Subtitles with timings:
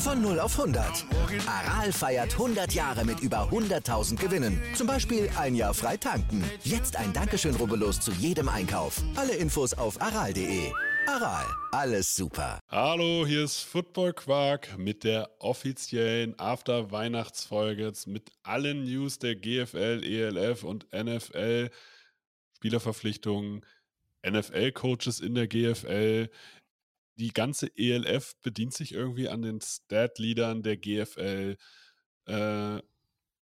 [0.00, 1.04] Von 0 auf 100.
[1.46, 4.58] Aral feiert 100 Jahre mit über 100.000 Gewinnen.
[4.74, 6.42] Zum Beispiel ein Jahr frei tanken.
[6.64, 9.02] Jetzt ein Dankeschön, rubbellos zu jedem Einkauf.
[9.14, 10.72] Alle Infos auf aral.de.
[11.06, 12.60] Aral, alles super.
[12.70, 20.64] Hallo, hier ist Football Quark mit der offiziellen After-Weihnachtsfolge mit allen News der GFL, ELF
[20.64, 21.68] und NFL.
[22.56, 23.66] Spielerverpflichtungen,
[24.26, 26.30] NFL-Coaches in der GFL,
[27.20, 31.58] die ganze ELF bedient sich irgendwie an den Stat-Leadern der GFL
[32.24, 32.78] äh,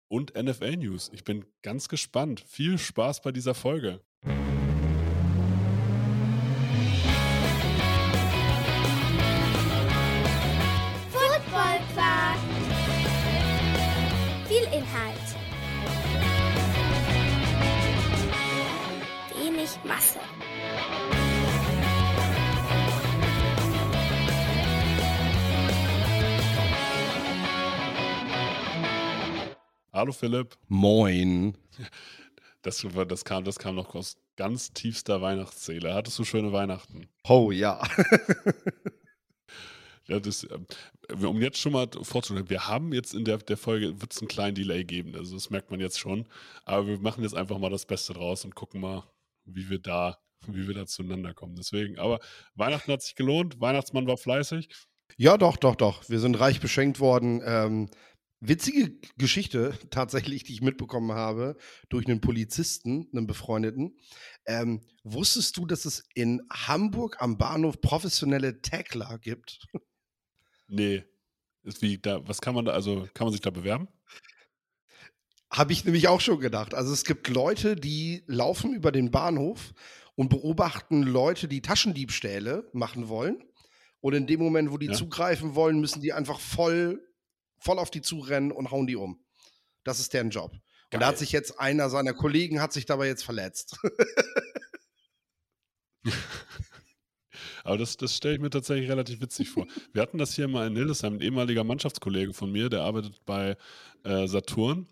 [0.08, 1.10] und NFL-News.
[1.12, 2.40] Ich bin ganz gespannt.
[2.40, 4.00] Viel Spaß bei dieser Folge.
[11.10, 12.38] Football Quark.
[14.48, 15.36] Viel Inhalt.
[19.38, 20.20] Wenig Masse.
[29.96, 30.58] Hallo Philipp.
[30.68, 31.56] Moin.
[32.60, 35.94] Das, das, kam, das kam noch aus ganz tiefster Weihnachtszähle.
[35.94, 37.08] Hattest du schöne Weihnachten?
[37.26, 37.80] Oh ja.
[40.06, 40.58] ja das, äh,
[41.24, 44.28] um jetzt schon mal vorzustellen, wir haben jetzt in der, der Folge, wird es einen
[44.28, 46.28] kleinen Delay geben, also das merkt man jetzt schon.
[46.66, 49.02] Aber wir machen jetzt einfach mal das Beste draus und gucken mal,
[49.46, 51.56] wie wir da, wie wir da zueinander kommen.
[51.56, 52.20] Deswegen, aber
[52.54, 54.68] Weihnachten hat sich gelohnt, Weihnachtsmann war fleißig.
[55.16, 56.06] Ja, doch, doch, doch.
[56.10, 57.40] Wir sind reich beschenkt worden.
[57.42, 57.88] Ähm,
[58.40, 61.56] Witzige Geschichte tatsächlich, die ich mitbekommen habe
[61.88, 63.96] durch einen Polizisten, einen Befreundeten.
[64.46, 69.66] Ähm, wusstest du, dass es in Hamburg am Bahnhof professionelle Tackler gibt?
[70.68, 71.04] Nee.
[71.62, 73.88] Ist wie da, was kann man da, also kann man sich da bewerben?
[75.50, 76.74] Habe ich nämlich auch schon gedacht.
[76.74, 79.72] Also es gibt Leute, die laufen über den Bahnhof
[80.14, 83.42] und beobachten Leute, die Taschendiebstähle machen wollen.
[84.00, 84.92] Und in dem Moment, wo die ja.
[84.92, 87.02] zugreifen wollen, müssen die einfach voll
[87.58, 89.24] voll auf die zurennen und hauen die um.
[89.84, 90.50] Das ist deren Job.
[90.52, 90.62] Geil.
[90.94, 93.78] Und da hat sich jetzt einer seiner Kollegen hat sich dabei jetzt verletzt.
[97.64, 99.66] Aber das, das stelle ich mir tatsächlich relativ witzig vor.
[99.92, 103.56] Wir hatten das hier mal in Hildesheim, ein ehemaliger Mannschaftskollege von mir, der arbeitet bei
[104.04, 104.86] äh, Saturn.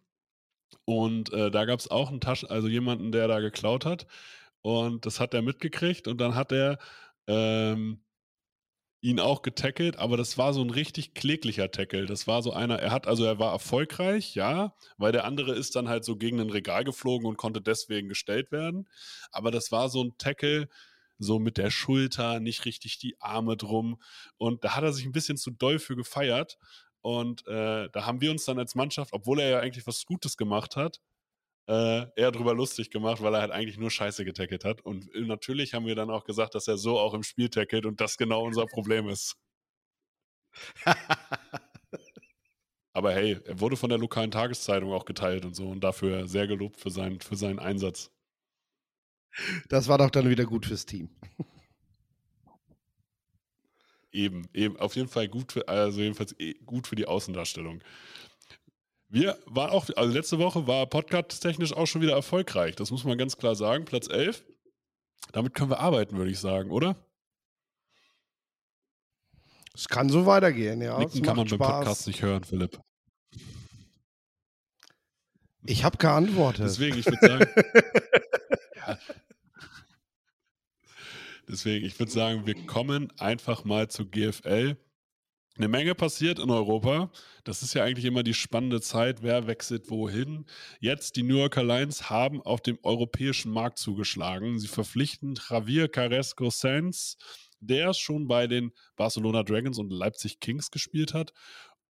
[0.84, 4.06] Und äh, da gab es auch einen Taschen, also jemanden, der da geklaut hat.
[4.60, 6.78] Und das hat er mitgekriegt und dann hat er
[7.26, 8.03] ähm,
[9.04, 12.06] ihn auch getackelt, aber das war so ein richtig kläglicher Tackle.
[12.06, 15.76] Das war so einer, er hat, also er war erfolgreich, ja, weil der andere ist
[15.76, 18.88] dann halt so gegen ein Regal geflogen und konnte deswegen gestellt werden.
[19.30, 20.70] Aber das war so ein Tackle,
[21.18, 24.00] so mit der Schulter, nicht richtig die Arme drum.
[24.38, 26.56] Und da hat er sich ein bisschen zu doll für gefeiert.
[27.02, 30.38] Und äh, da haben wir uns dann als Mannschaft, obwohl er ja eigentlich was Gutes
[30.38, 31.02] gemacht hat,
[31.66, 34.82] äh, eher drüber lustig gemacht, weil er halt eigentlich nur Scheiße getackelt hat.
[34.82, 38.00] Und natürlich haben wir dann auch gesagt, dass er so auch im Spiel tackelt und
[38.00, 39.36] das genau unser Problem ist.
[42.92, 46.46] Aber hey, er wurde von der lokalen Tageszeitung auch geteilt und so und dafür sehr
[46.46, 48.10] gelobt für seinen, für seinen Einsatz.
[49.68, 51.10] Das war doch dann wieder gut fürs Team.
[54.12, 57.82] Eben, eben, auf jeden Fall gut für, also jedenfalls eh, gut für die Außendarstellung.
[59.14, 62.74] Wir waren auch, also letzte Woche war podcast-technisch auch schon wieder erfolgreich.
[62.74, 63.84] Das muss man ganz klar sagen.
[63.84, 64.44] Platz 11.
[65.30, 66.96] Damit können wir arbeiten, würde ich sagen, oder?
[69.72, 70.98] Es kann so weitergehen, ja.
[70.98, 71.58] Nicken kann man Spaß.
[71.60, 72.80] beim Podcast nicht hören, Philipp.
[75.64, 76.64] Ich habe geantwortet.
[76.64, 77.46] Deswegen, ich würde sagen.
[78.76, 78.98] ja.
[81.48, 84.76] Deswegen, ich würde sagen, wir kommen einfach mal zu GFL
[85.56, 87.10] eine Menge passiert in Europa.
[87.44, 90.46] Das ist ja eigentlich immer die spannende Zeit, wer wechselt wohin.
[90.80, 94.58] Jetzt die New Yorker Lions haben auf dem europäischen Markt zugeschlagen.
[94.58, 97.16] Sie verpflichten Javier Carrasco Sanz,
[97.60, 101.32] der schon bei den Barcelona Dragons und Leipzig Kings gespielt hat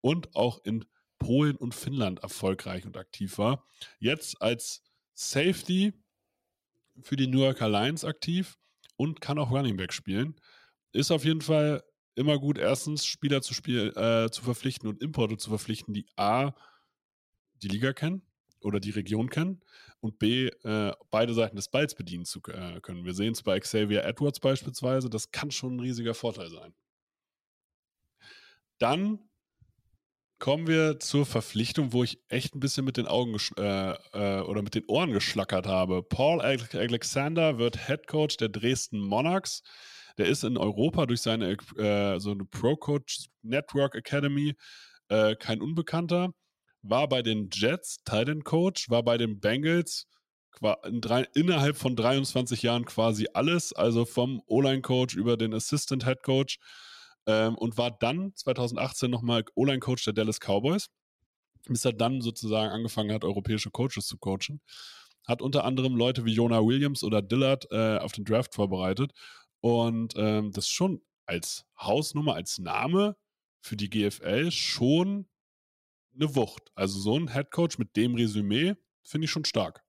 [0.03, 0.85] und auch in
[1.19, 3.67] Polen und Finnland erfolgreich und aktiv war.
[3.99, 4.83] Jetzt als
[5.15, 5.95] Safety
[7.01, 8.59] für die New Yorker Lions aktiv
[8.97, 10.37] und kann auch Running Back spielen.
[10.93, 11.83] Ist auf jeden Fall
[12.15, 16.53] immer gut, erstens Spieler zu, spiel, äh, zu verpflichten und Importe zu verpflichten, die A,
[17.63, 18.23] die Liga kennen
[18.61, 19.63] oder die Region kennen
[20.01, 23.05] und B, äh, beide Seiten des Balls bedienen zu äh, können.
[23.05, 26.75] Wir sehen es bei Xavier Edwards beispielsweise, das kann schon ein riesiger Vorteil sein.
[28.79, 29.19] Dann
[30.39, 34.63] kommen wir zur Verpflichtung, wo ich echt ein bisschen mit den Augen äh, äh, oder
[34.63, 36.03] mit den Ohren geschlackert habe.
[36.03, 39.63] Paul Alexander wird Head Coach der Dresden Monarchs.
[40.19, 44.55] Der ist in Europa durch seine äh, so eine Pro Coach Network Academy
[45.09, 46.31] äh, kein Unbekannter.
[46.83, 50.07] War bei den Jets Titan Coach, war bei den Bengals
[50.85, 56.23] in drei, innerhalb von 23 Jahren quasi alles, also vom O-Line-Coach über den Assistant Head
[56.23, 56.59] Coach
[57.27, 60.89] ähm, und war dann 2018 nochmal O-Line-Coach der Dallas Cowboys,
[61.67, 64.61] bis er dann sozusagen angefangen hat, europäische Coaches zu coachen.
[65.27, 69.13] Hat unter anderem Leute wie Jonah Williams oder Dillard äh, auf den Draft vorbereitet
[69.65, 73.17] und ähm, das schon als Hausnummer, als Name
[73.63, 75.27] für die GFL schon
[76.15, 76.71] eine Wucht.
[76.75, 78.75] Also so ein Headcoach mit dem Resümee
[79.05, 79.83] finde ich schon stark.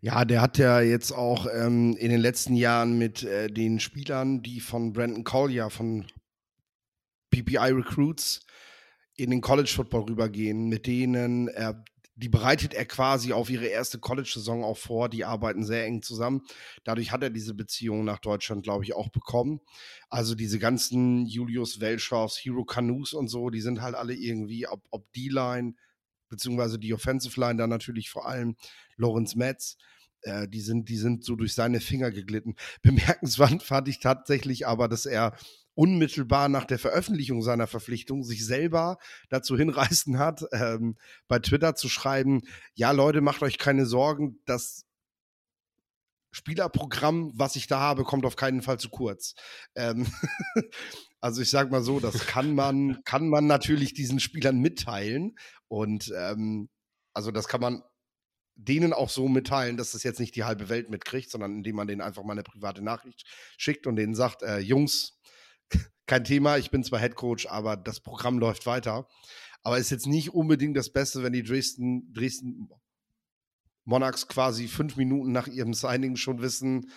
[0.00, 4.42] Ja, der hat ja jetzt auch ähm, in den letzten Jahren mit äh, den Spielern,
[4.42, 6.06] die von Brandon Collier von
[7.30, 8.46] PPI Recruits
[9.16, 11.84] in den College Football rübergehen, mit denen er
[12.20, 15.08] die bereitet er quasi auf ihre erste College-Saison auch vor.
[15.08, 16.42] Die arbeiten sehr eng zusammen.
[16.84, 19.60] Dadurch hat er diese Beziehung nach Deutschland, glaube ich, auch bekommen.
[20.10, 24.82] Also diese ganzen Julius Welschows, Hero Canoes und so, die sind halt alle irgendwie, ob,
[24.90, 25.74] ob D-Line,
[26.28, 28.56] beziehungsweise die Offensive Line, dann natürlich vor allem
[28.96, 29.78] Lorenz Metz.
[30.22, 32.54] Äh, die, sind, die sind so durch seine Finger geglitten.
[32.82, 35.34] Bemerkenswert fand ich tatsächlich aber, dass er
[35.80, 38.98] unmittelbar nach der Veröffentlichung seiner Verpflichtung sich selber
[39.30, 42.42] dazu hinreißen hat, ähm, bei Twitter zu schreiben,
[42.74, 44.84] ja Leute, macht euch keine Sorgen, das
[46.32, 49.34] Spielerprogramm, was ich da habe, kommt auf keinen Fall zu kurz.
[49.74, 50.06] Ähm
[51.22, 55.38] also ich sage mal so, das kann man, kann man natürlich diesen Spielern mitteilen
[55.68, 56.68] und ähm,
[57.14, 57.82] also das kann man
[58.54, 61.88] denen auch so mitteilen, dass das jetzt nicht die halbe Welt mitkriegt, sondern indem man
[61.88, 63.24] denen einfach mal eine private Nachricht
[63.56, 65.16] schickt und denen sagt, äh, Jungs,
[66.10, 69.06] kein Thema, ich bin zwar Head Coach, aber das Programm läuft weiter.
[69.62, 72.68] Aber ist jetzt nicht unbedingt das Beste, wenn die Dresden, Dresden
[73.84, 76.90] Monarchs quasi fünf Minuten nach ihrem Signing schon wissen,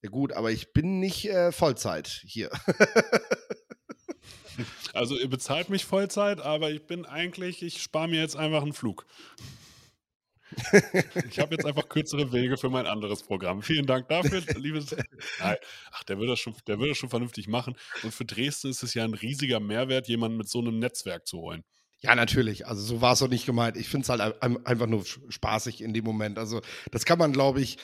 [0.00, 2.50] ja gut, aber ich bin nicht äh, Vollzeit hier.
[4.94, 8.74] also ihr bezahlt mich Vollzeit, aber ich bin eigentlich, ich spare mir jetzt einfach einen
[8.74, 9.06] Flug.
[11.28, 13.62] Ich habe jetzt einfach kürzere Wege für mein anderes Programm.
[13.62, 14.94] Vielen Dank dafür, liebes.
[15.40, 15.56] Nein,
[15.90, 17.74] ach, der wird, das schon, der wird das schon vernünftig machen.
[18.02, 21.38] Und für Dresden ist es ja ein riesiger Mehrwert, jemanden mit so einem Netzwerk zu
[21.38, 21.64] holen.
[22.00, 22.66] Ja, natürlich.
[22.66, 23.76] Also so war es auch nicht gemeint.
[23.76, 26.36] Ich finde es halt einfach nur spaßig in dem Moment.
[26.38, 26.60] Also
[26.90, 27.78] das kann man, glaube ich,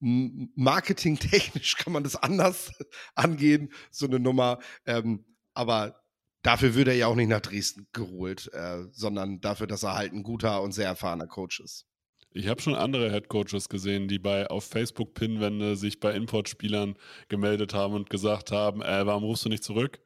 [0.00, 2.72] marketingtechnisch kann man das anders
[3.14, 4.58] angehen, so eine Nummer.
[4.86, 5.24] Ähm,
[5.54, 6.00] aber
[6.42, 10.12] dafür würde er ja auch nicht nach Dresden geholt, äh, sondern dafür, dass er halt
[10.12, 11.87] ein guter und sehr erfahrener Coach ist.
[12.32, 16.96] Ich habe schon andere Headcoaches gesehen, die bei auf Facebook-Pinwände sich bei Importspielern
[17.28, 20.00] gemeldet haben und gesagt haben, äh, warum rufst du nicht zurück?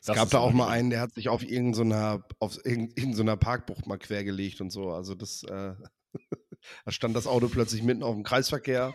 [0.00, 3.86] Es das gab da auch mal einen, der hat sich auf irgendeiner, auf irgendeiner Parkbucht
[3.86, 4.90] mal quergelegt und so.
[4.90, 5.74] Also das, äh,
[6.84, 8.94] da stand das Auto plötzlich mitten auf dem Kreisverkehr.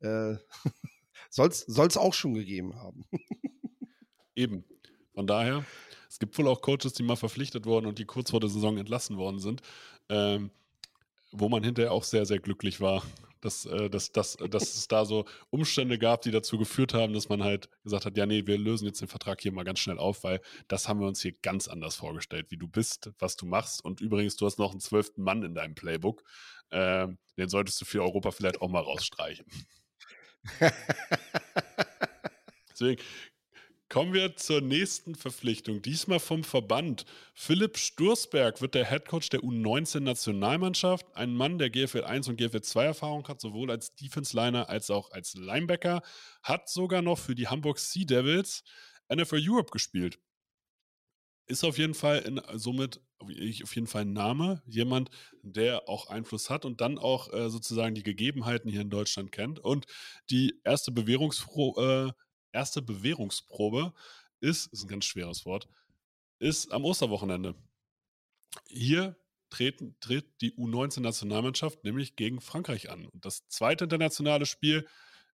[0.00, 0.34] Äh,
[1.30, 3.04] Soll es auch schon gegeben haben.
[4.34, 4.64] Eben.
[5.14, 5.64] Von daher,
[6.08, 8.78] es gibt wohl auch Coaches, die mal verpflichtet wurden und die kurz vor der Saison
[8.78, 9.60] entlassen worden sind.
[10.08, 10.50] Ähm,
[11.32, 13.02] wo man hinterher auch sehr, sehr glücklich war,
[13.40, 17.28] dass, äh, dass, dass, dass es da so Umstände gab, die dazu geführt haben, dass
[17.28, 19.98] man halt gesagt hat, ja, nee, wir lösen jetzt den Vertrag hier mal ganz schnell
[19.98, 23.46] auf, weil das haben wir uns hier ganz anders vorgestellt, wie du bist, was du
[23.46, 23.84] machst.
[23.84, 26.22] Und übrigens, du hast noch einen zwölften Mann in deinem Playbook.
[26.70, 29.46] Ähm, den solltest du für Europa vielleicht auch mal rausstreichen.
[32.70, 33.02] Deswegen
[33.90, 37.04] Kommen wir zur nächsten Verpflichtung, diesmal vom Verband.
[37.34, 41.06] Philipp Sturzberg wird der Headcoach der U19-Nationalmannschaft.
[41.16, 45.10] Ein Mann, der GFL 1 und GFL 2 Erfahrung hat, sowohl als Defense-Liner als auch
[45.10, 46.02] als Linebacker.
[46.44, 48.62] Hat sogar noch für die Hamburg Sea Devils
[49.12, 50.20] NFL Europe gespielt.
[51.48, 55.10] Ist auf jeden Fall in, somit auf jeden Fall ein Name, jemand,
[55.42, 59.58] der auch Einfluss hat und dann auch äh, sozusagen die Gegebenheiten hier in Deutschland kennt.
[59.58, 59.86] Und
[60.30, 62.12] die erste Bewährungsfroh, äh,
[62.52, 63.92] erste Bewährungsprobe
[64.40, 65.68] ist, ist ein ganz schweres Wort,
[66.38, 67.54] ist am Osterwochenende.
[68.66, 69.16] Hier
[69.50, 73.06] treten, tritt die U19-Nationalmannschaft nämlich gegen Frankreich an.
[73.06, 74.86] Und das zweite internationale Spiel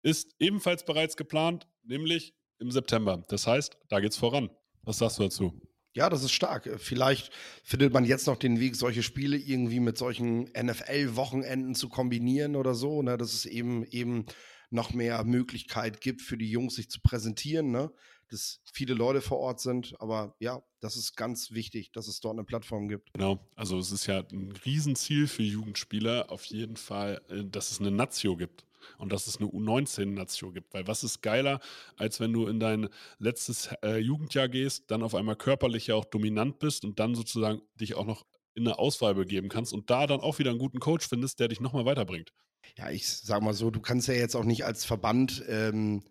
[0.02, 3.26] ist ebenfalls bereits geplant, nämlich im September.
[3.28, 4.50] Das heißt, da geht's voran.
[4.84, 5.62] Was sagst du dazu?
[5.96, 6.70] Ja, das ist stark.
[6.78, 7.32] Vielleicht
[7.64, 12.74] findet man jetzt noch den Weg, solche Spiele irgendwie mit solchen NFL-Wochenenden zu kombinieren oder
[12.74, 13.04] so.
[13.04, 13.16] Ne?
[13.18, 14.26] Das ist eben eben
[14.74, 17.92] noch mehr Möglichkeit gibt für die Jungs, sich zu präsentieren, ne?
[18.30, 19.96] dass viele Leute vor Ort sind.
[20.00, 23.14] Aber ja, das ist ganz wichtig, dass es dort eine Plattform gibt.
[23.14, 27.80] Genau, also es ist ja ein Riesenziel für Jugendspieler auf jeden Fall, äh, dass es
[27.80, 28.66] eine Nazio gibt
[28.98, 30.74] und dass es eine U19-Nazio gibt.
[30.74, 31.60] Weil was ist geiler,
[31.96, 32.90] als wenn du in dein
[33.20, 37.62] letztes äh, Jugendjahr gehst, dann auf einmal körperlich ja auch dominant bist und dann sozusagen
[37.76, 38.26] dich auch noch
[38.56, 41.48] in eine Auswahl begeben kannst und da dann auch wieder einen guten Coach findest, der
[41.48, 42.34] dich nochmal weiterbringt.
[42.78, 46.04] Ja, ich sag mal so, du kannst ja jetzt auch nicht als Verband ähm,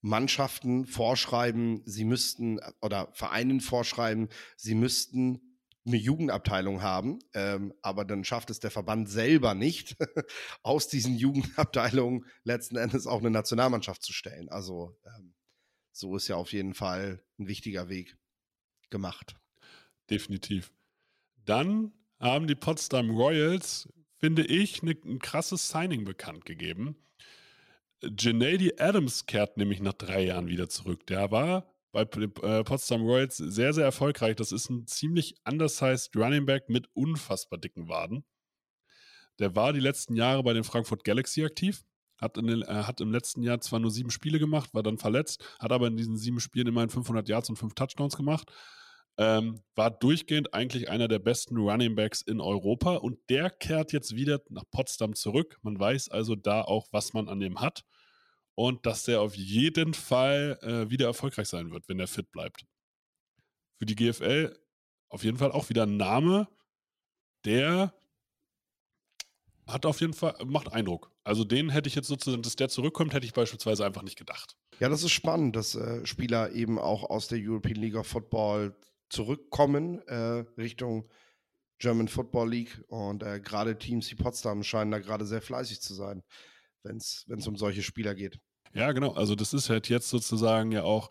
[0.00, 5.40] Mannschaften vorschreiben, sie müssten oder Vereinen vorschreiben, sie müssten
[5.86, 9.96] eine Jugendabteilung haben, ähm, aber dann schafft es der Verband selber nicht,
[10.62, 14.48] aus diesen Jugendabteilungen letzten Endes auch eine Nationalmannschaft zu stellen.
[14.48, 15.34] Also ähm,
[15.92, 18.16] so ist ja auf jeden Fall ein wichtiger Weg
[18.90, 19.36] gemacht.
[20.10, 20.72] Definitiv.
[21.44, 23.88] Dann haben die Potsdam Royals,
[24.18, 26.96] finde ich, ne, ein krasses Signing bekannt gegeben.
[28.00, 31.06] Gennady Adams kehrt nämlich nach drei Jahren wieder zurück.
[31.06, 34.36] Der war bei äh, Potsdam Royals sehr, sehr erfolgreich.
[34.36, 38.24] Das ist ein ziemlich undersized Running Back mit unfassbar dicken Waden.
[39.38, 41.84] Der war die letzten Jahre bei den Frankfurt Galaxy aktiv.
[42.20, 45.44] Hat, den, äh, hat, im letzten Jahr zwar nur sieben Spiele gemacht, war dann verletzt,
[45.60, 48.50] hat aber in diesen sieben Spielen immerhin 500 Yards und fünf Touchdowns gemacht.
[49.20, 54.14] Ähm, war durchgehend eigentlich einer der besten Running Backs in Europa und der kehrt jetzt
[54.14, 55.58] wieder nach Potsdam zurück.
[55.62, 57.84] Man weiß also da auch, was man an dem hat
[58.54, 62.64] und dass der auf jeden Fall äh, wieder erfolgreich sein wird, wenn er fit bleibt.
[63.78, 64.56] Für die GFL
[65.08, 66.48] auf jeden Fall auch wieder ein Name,
[67.44, 67.94] der
[69.66, 71.12] hat auf jeden Fall, macht Eindruck.
[71.24, 74.56] Also den hätte ich jetzt sozusagen, dass der zurückkommt, hätte ich beispielsweise einfach nicht gedacht.
[74.80, 78.74] Ja, das ist spannend, dass äh, Spieler eben auch aus der European League of Football
[79.08, 81.10] zurückkommen äh, Richtung
[81.78, 82.84] German Football League.
[82.88, 86.22] Und äh, gerade Teams wie Potsdam scheinen da gerade sehr fleißig zu sein,
[86.82, 88.38] wenn es um solche Spieler geht.
[88.74, 89.12] Ja, genau.
[89.12, 91.10] Also das ist halt jetzt sozusagen ja auch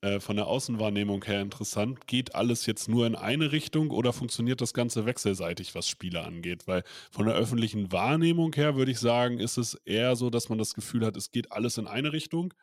[0.00, 2.06] äh, von der Außenwahrnehmung her interessant.
[2.06, 6.68] Geht alles jetzt nur in eine Richtung oder funktioniert das Ganze wechselseitig, was Spieler angeht?
[6.68, 10.58] Weil von der öffentlichen Wahrnehmung her würde ich sagen, ist es eher so, dass man
[10.58, 12.54] das Gefühl hat, es geht alles in eine Richtung.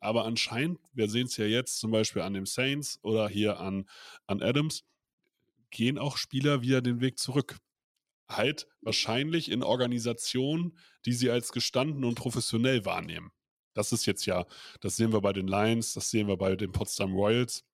[0.00, 3.88] Aber anscheinend, wir sehen es ja jetzt zum Beispiel an dem Saints oder hier an,
[4.26, 4.84] an Adams,
[5.70, 7.58] gehen auch Spieler wieder den Weg zurück.
[8.28, 13.30] Halt wahrscheinlich in Organisationen, die sie als gestanden und professionell wahrnehmen.
[13.74, 14.46] Das ist jetzt ja,
[14.80, 17.64] das sehen wir bei den Lions, das sehen wir bei den Potsdam Royals,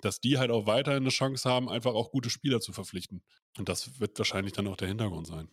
[0.00, 3.22] dass die halt auch weiterhin eine Chance haben, einfach auch gute Spieler zu verpflichten.
[3.58, 5.48] Und das wird wahrscheinlich dann auch der Hintergrund sein.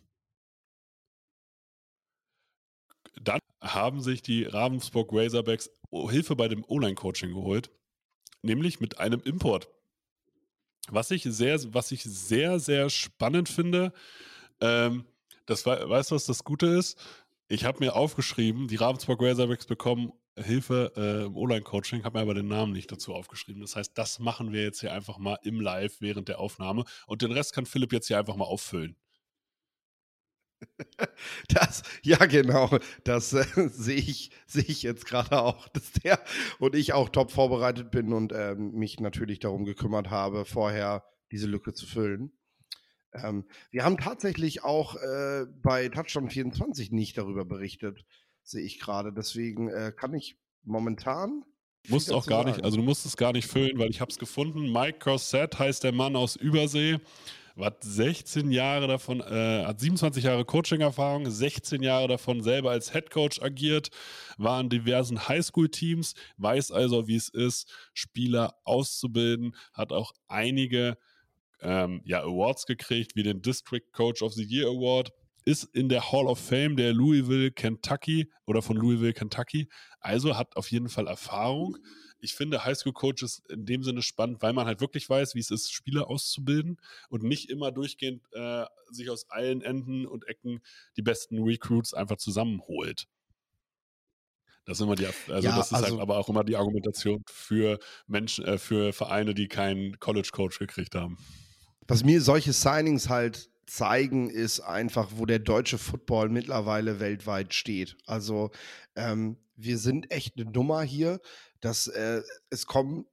[3.20, 7.70] Dann haben sich die Ravensburg Razorbacks Hilfe bei dem Online-Coaching geholt,
[8.42, 9.68] nämlich mit einem Import.
[10.88, 13.92] Was ich sehr, was ich sehr, sehr spannend finde,
[14.60, 15.04] ähm,
[15.46, 16.98] das weißt du, was das Gute ist?
[17.48, 22.34] Ich habe mir aufgeschrieben, die Ravensburg Razorbacks bekommen Hilfe äh, im Online-Coaching, habe mir aber
[22.34, 23.60] den Namen nicht dazu aufgeschrieben.
[23.60, 27.20] Das heißt, das machen wir jetzt hier einfach mal im Live während der Aufnahme und
[27.20, 28.96] den Rest kann Philipp jetzt hier einfach mal auffüllen.
[31.48, 32.70] Das, ja, genau.
[33.04, 36.20] Das äh, sehe ich, seh ich jetzt gerade auch, dass der
[36.58, 41.46] und ich auch top vorbereitet bin und äh, mich natürlich darum gekümmert habe, vorher diese
[41.46, 42.32] Lücke zu füllen.
[43.14, 48.04] Ähm, wir haben tatsächlich auch äh, bei Touchdown 24 nicht darüber berichtet,
[48.42, 49.12] sehe ich gerade.
[49.12, 51.44] Deswegen äh, kann ich momentan.
[51.88, 52.50] Musst auch gar sagen.
[52.50, 54.72] nicht, also du musst es gar nicht füllen, weil ich habe es gefunden.
[54.72, 57.00] Mike Corsett heißt der Mann aus Übersee
[57.58, 63.10] hat 16 Jahre davon, äh, hat 27 Jahre Coaching-Erfahrung, 16 Jahre davon selber als Head
[63.10, 63.90] Coach agiert,
[64.38, 70.96] war in diversen Highschool-Teams, weiß also, wie es ist, Spieler auszubilden, hat auch einige
[71.60, 75.12] ähm, ja, Awards gekriegt, wie den District Coach of the Year Award,
[75.44, 79.68] ist in der Hall of Fame der Louisville, Kentucky oder von Louisville, Kentucky,
[80.00, 81.76] also hat auf jeden Fall Erfahrung
[82.22, 85.72] ich finde Highschool-Coaches in dem Sinne spannend, weil man halt wirklich weiß, wie es ist,
[85.72, 90.60] Spieler auszubilden und nicht immer durchgehend äh, sich aus allen Enden und Ecken
[90.96, 93.08] die besten Recruits einfach zusammenholt.
[94.64, 96.56] Das ist immer die, also ja, das ist halt also, halt aber auch immer die
[96.56, 101.18] Argumentation für Menschen, äh, für Vereine, die keinen College-Coach gekriegt haben.
[101.88, 107.96] Was mir solche Signings halt zeigen, ist einfach, wo der deutsche Football mittlerweile weltweit steht.
[108.06, 108.52] Also
[108.94, 111.20] ähm, wir sind echt eine Nummer hier
[111.62, 113.06] dass äh, es kommen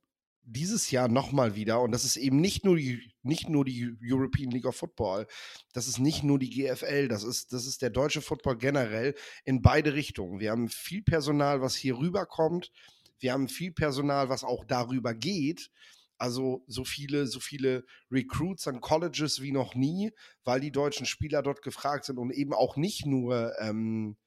[0.44, 4.50] dieses Jahr nochmal wieder, und das ist eben nicht nur, die, nicht nur die European
[4.52, 5.28] League of Football,
[5.74, 9.16] das ist nicht nur die GFL, das ist, das ist der deutsche Football generell
[9.46, 10.40] in beide Richtungen.
[10.40, 12.72] Wir haben viel Personal, was hier rüberkommt,
[13.20, 15.70] wir haben viel Personal, was auch darüber geht.
[16.18, 20.12] Also so viele, so viele Recruits an Colleges wie noch nie,
[20.44, 24.18] weil die deutschen Spieler dort gefragt sind und eben auch nicht nur ähm,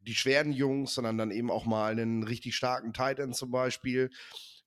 [0.00, 4.10] die schweren Jungs, sondern dann eben auch mal einen richtig starken Tight End zum Beispiel.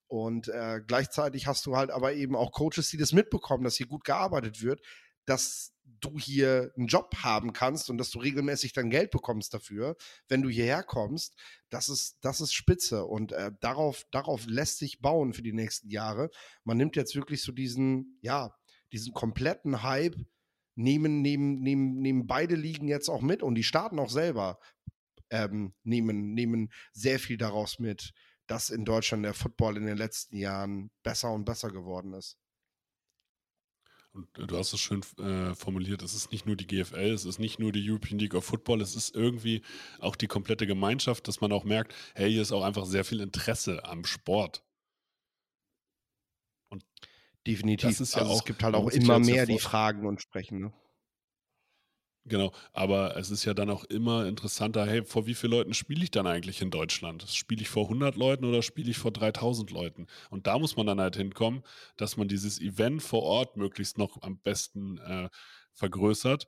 [0.08, 3.88] Und äh, gleichzeitig hast du halt aber eben auch Coaches, die das mitbekommen, dass hier
[3.88, 4.82] gut gearbeitet wird,
[5.26, 9.96] dass du hier einen Job haben kannst und dass du regelmäßig dann Geld bekommst dafür,
[10.28, 11.36] wenn du hierher kommst.
[11.70, 15.90] Das ist, das ist spitze und äh, darauf, darauf lässt sich bauen für die nächsten
[15.90, 16.30] Jahre.
[16.64, 18.56] Man nimmt jetzt wirklich so diesen, ja,
[18.92, 20.16] diesen kompletten Hype
[20.76, 24.60] nehmen, nehmen, nehmen, nehmen beide Ligen jetzt auch mit und die Staaten auch selber
[25.34, 28.14] ähm, nehmen, nehmen sehr viel daraus mit,
[28.46, 32.38] dass in Deutschland der Football in den letzten Jahren besser und besser geworden ist.
[34.12, 37.26] Und äh, du hast es schön äh, formuliert, es ist nicht nur die GFL, es
[37.26, 39.64] ist nicht nur die European League of Football, es ist irgendwie
[40.00, 43.22] auch die komplette Gemeinschaft, dass man auch merkt, hey, hier ist auch einfach sehr viel
[43.22, 44.64] Interesse am Sport.
[46.70, 46.86] Und
[47.48, 48.00] Definitiv.
[48.00, 50.60] Ja also auch, es gibt halt auch immer mehr, die fragen und sprechen.
[50.60, 50.74] Ne?
[52.26, 56.04] Genau, aber es ist ja dann auch immer interessanter, hey, vor wie vielen Leuten spiele
[56.06, 57.24] ich dann eigentlich in Deutschland?
[57.30, 60.08] Spiele ich vor 100 Leuten oder spiele ich vor 3000 Leuten?
[60.30, 61.64] Und da muss man dann halt hinkommen,
[61.98, 65.30] dass man dieses Event vor Ort möglichst noch am besten äh,
[65.74, 66.48] vergrößert,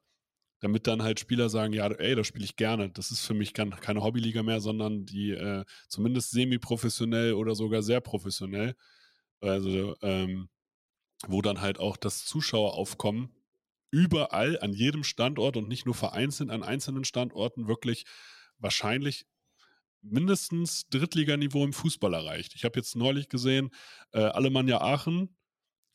[0.61, 2.89] damit dann halt Spieler sagen, ja, ey, das spiele ich gerne.
[2.89, 8.01] Das ist für mich keine Hobbyliga mehr, sondern die äh, zumindest semi-professionell oder sogar sehr
[8.01, 8.75] professionell.
[9.41, 10.49] Also, ähm,
[11.27, 13.29] wo dann halt auch das Zuschaueraufkommen
[13.95, 18.03] überall an jedem Standort und nicht nur vereinzelt an einzelnen Standorten wirklich
[18.57, 19.25] wahrscheinlich
[20.01, 22.55] mindestens Drittliganiveau im Fußball erreicht.
[22.55, 23.69] Ich habe jetzt neulich gesehen,
[24.11, 25.37] äh, Alemannia Aachen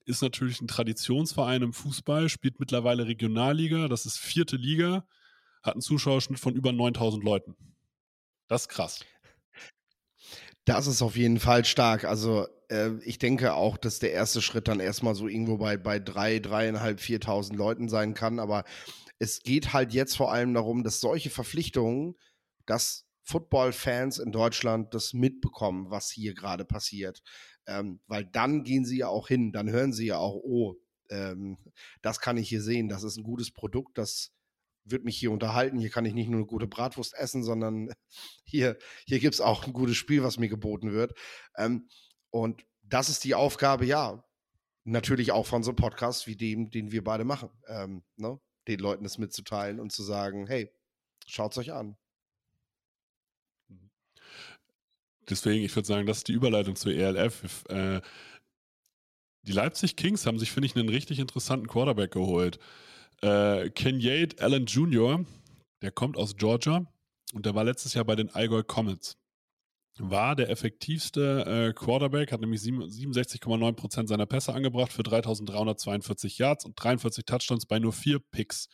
[0.07, 5.07] ist natürlich ein Traditionsverein im Fußball, spielt mittlerweile Regionalliga, das ist vierte Liga,
[5.63, 7.55] hat einen Zuschauerschnitt von über 9000 Leuten.
[8.49, 9.05] Das ist krass.
[10.71, 12.05] Das ist auf jeden Fall stark.
[12.05, 15.99] Also äh, ich denke auch, dass der erste Schritt dann erstmal so irgendwo bei, bei
[15.99, 18.39] drei, dreieinhalb, viertausend Leuten sein kann.
[18.39, 18.63] Aber
[19.19, 22.15] es geht halt jetzt vor allem darum, dass solche Verpflichtungen,
[22.67, 27.21] dass Football-Fans in Deutschland das mitbekommen, was hier gerade passiert.
[27.67, 30.77] Ähm, weil dann gehen sie ja auch hin, dann hören sie ja auch, oh,
[31.11, 31.57] ähm,
[32.01, 34.31] das kann ich hier sehen, das ist ein gutes Produkt, das
[34.91, 35.79] wird mich hier unterhalten.
[35.79, 37.93] Hier kann ich nicht nur eine gute Bratwurst essen, sondern
[38.45, 41.13] hier, hier gibt es auch ein gutes Spiel, was mir geboten wird.
[41.57, 41.89] Ähm,
[42.31, 44.25] und das ist die Aufgabe, ja,
[44.85, 47.51] natürlich auch von so einem Podcast wie dem, den wir beide machen.
[47.69, 48.41] Ähm, ne?
[48.69, 50.71] Den Leuten das mitzuteilen und zu sagen, hey,
[51.27, 51.97] schaut es euch an.
[55.29, 57.65] Deswegen, ich würde sagen, das ist die Überleitung zur ELF.
[57.69, 58.01] Äh,
[59.43, 62.59] die Leipzig Kings haben sich, finde ich, einen richtig interessanten Quarterback geholt.
[63.23, 65.25] Äh, Kenyate Allen Jr.,
[65.83, 66.87] der kommt aus Georgia
[67.33, 69.21] und der war letztes Jahr bei den Allgäu Comets
[70.01, 76.75] war der effektivste äh, Quarterback, hat nämlich 67,9% seiner Pässe angebracht für 3342 Yards und
[76.77, 78.69] 43 Touchdowns bei nur vier Picks.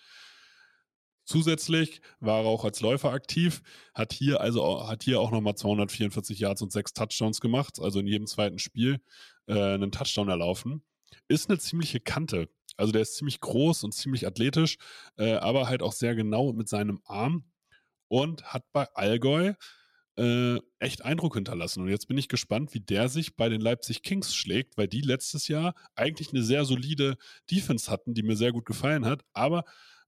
[1.25, 3.63] Zusätzlich war er auch als Läufer aktiv,
[3.95, 8.07] hat hier also hat hier auch nochmal 244 Yards und sechs Touchdowns gemacht, also in
[8.07, 9.01] jedem zweiten Spiel
[9.47, 10.85] äh, einen Touchdown erlaufen.
[11.27, 12.49] Ist eine ziemliche Kante.
[12.77, 14.77] Also der ist ziemlich groß und ziemlich athletisch,
[15.17, 17.45] äh, aber halt auch sehr genau mit seinem Arm
[18.09, 19.55] und hat bei Allgäu
[20.19, 21.83] äh, echt Eindruck hinterlassen.
[21.83, 25.03] Und jetzt bin ich gespannt, wie der sich bei den Leipzig Kings schlägt, weil die
[25.03, 27.17] letztes Jahr eigentlich eine sehr solide
[27.51, 29.65] Defense hatten, die mir sehr gut gefallen hat, aber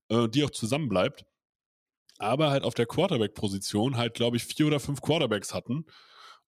[0.09, 1.25] äh, die auch zusammenbleibt.
[2.17, 5.85] Aber halt auf der Quarterback-Position halt, glaube ich, vier oder fünf Quarterbacks hatten.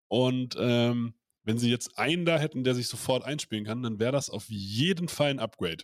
[0.09, 4.11] Und ähm, wenn sie jetzt einen da hätten, der sich sofort einspielen kann, dann wäre
[4.11, 5.83] das auf jeden Fall ein Upgrade.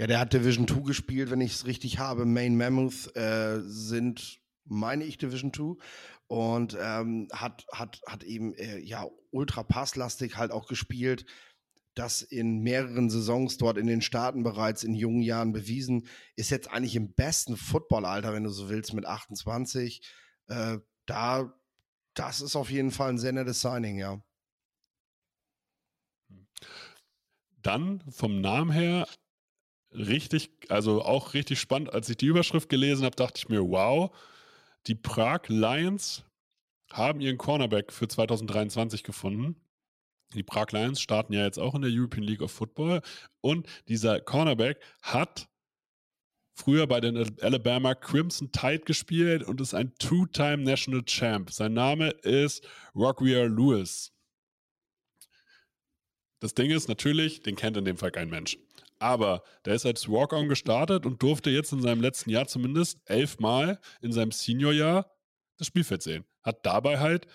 [0.00, 2.24] Ja, der hat Division 2 gespielt, wenn ich es richtig habe.
[2.24, 5.74] Main Mammoth äh, sind meine ich, Division 2.
[6.26, 11.26] Und ähm, hat, hat, hat eben äh, ja ultra passlastig halt auch gespielt.
[11.92, 16.06] Das in mehreren Saisons dort in den Staaten bereits in jungen Jahren bewiesen.
[16.34, 20.00] Ist jetzt eigentlich im besten Footballalter, wenn du so willst, mit 28.
[20.46, 21.52] Äh, da,
[22.14, 24.18] das ist auf jeden Fall ein sehr nettes Signing, ja.
[27.60, 29.06] Dann vom Namen her
[29.92, 31.92] richtig, also auch richtig spannend.
[31.92, 34.16] Als ich die Überschrift gelesen habe, dachte ich mir, wow,
[34.86, 36.24] die Prag Lions
[36.92, 39.56] haben ihren Cornerback für 2023 gefunden.
[40.34, 43.02] Die Prag Lions starten ja jetzt auch in der European League of Football.
[43.40, 45.48] Und dieser Cornerback hat
[46.54, 51.50] früher bei den Alabama Crimson Tide gespielt und ist ein Two-Time National Champ.
[51.50, 54.12] Sein Name ist Rockwear Lewis.
[56.40, 58.56] Das Ding ist natürlich, den kennt in dem Fall kein Mensch.
[59.00, 63.80] Aber der ist als Walk-On gestartet und durfte jetzt in seinem letzten Jahr zumindest elfmal
[64.02, 65.10] in seinem Senior-Jahr
[65.56, 66.24] das Spielfeld sehen.
[66.42, 67.26] Hat dabei halt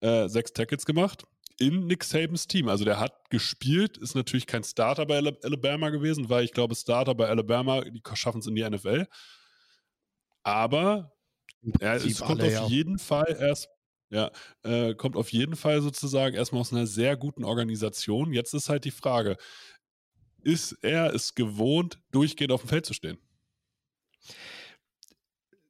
[0.00, 1.24] äh, sechs Tackles gemacht
[1.58, 2.68] in Nick Sabans Team.
[2.68, 7.14] Also der hat gespielt, ist natürlich kein Starter bei Alabama gewesen, weil ich glaube, Starter
[7.14, 9.06] bei Alabama, die schaffen es in die NFL.
[10.42, 11.12] Aber
[11.80, 12.66] ja, es kommt auf ja.
[12.66, 13.68] jeden Fall erst,
[14.10, 14.30] ja,
[14.62, 18.32] äh, kommt auf jeden Fall sozusagen erstmal aus einer sehr guten Organisation.
[18.32, 19.36] Jetzt ist halt die Frage,
[20.44, 23.18] ist er es gewohnt, durchgehend auf dem Feld zu stehen?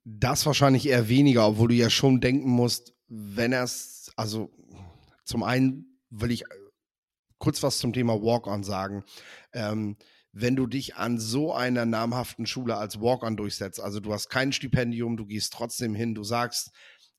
[0.05, 4.51] Das wahrscheinlich eher weniger, obwohl du ja schon denken musst, wenn er es, also
[5.25, 6.45] zum einen will ich
[7.39, 9.05] kurz was zum Thema Walk-On sagen.
[9.53, 9.97] Ähm,
[10.33, 14.53] wenn du dich an so einer namhaften Schule als Walk-On durchsetzt, also du hast kein
[14.53, 16.71] Stipendium, du gehst trotzdem hin, du sagst,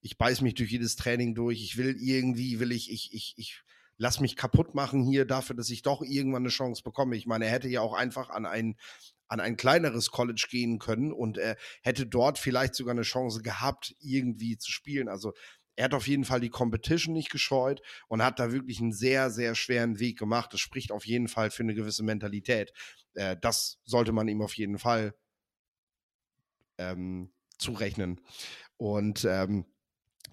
[0.02, 3.62] ich beiß mich durch jedes Training durch, ich will irgendwie, will ich, ich, ich, ich
[3.98, 7.16] lass mich kaputt machen hier dafür, dass ich doch irgendwann eine Chance bekomme.
[7.16, 8.76] Ich meine, er hätte ja auch einfach an ein,
[9.28, 13.96] an ein kleineres College gehen können und er hätte dort vielleicht sogar eine Chance gehabt,
[14.00, 15.08] irgendwie zu spielen.
[15.08, 15.34] Also
[15.76, 19.32] er hat auf jeden Fall die Competition nicht gescheut und hat da wirklich einen sehr,
[19.32, 20.54] sehr schweren Weg gemacht.
[20.54, 22.74] Das spricht auf jeden Fall für eine gewisse Mentalität.
[23.16, 25.16] Äh, das sollte man ihm auf jeden Fall
[26.78, 28.22] ähm, zurechnen.
[28.78, 29.66] Und ähm,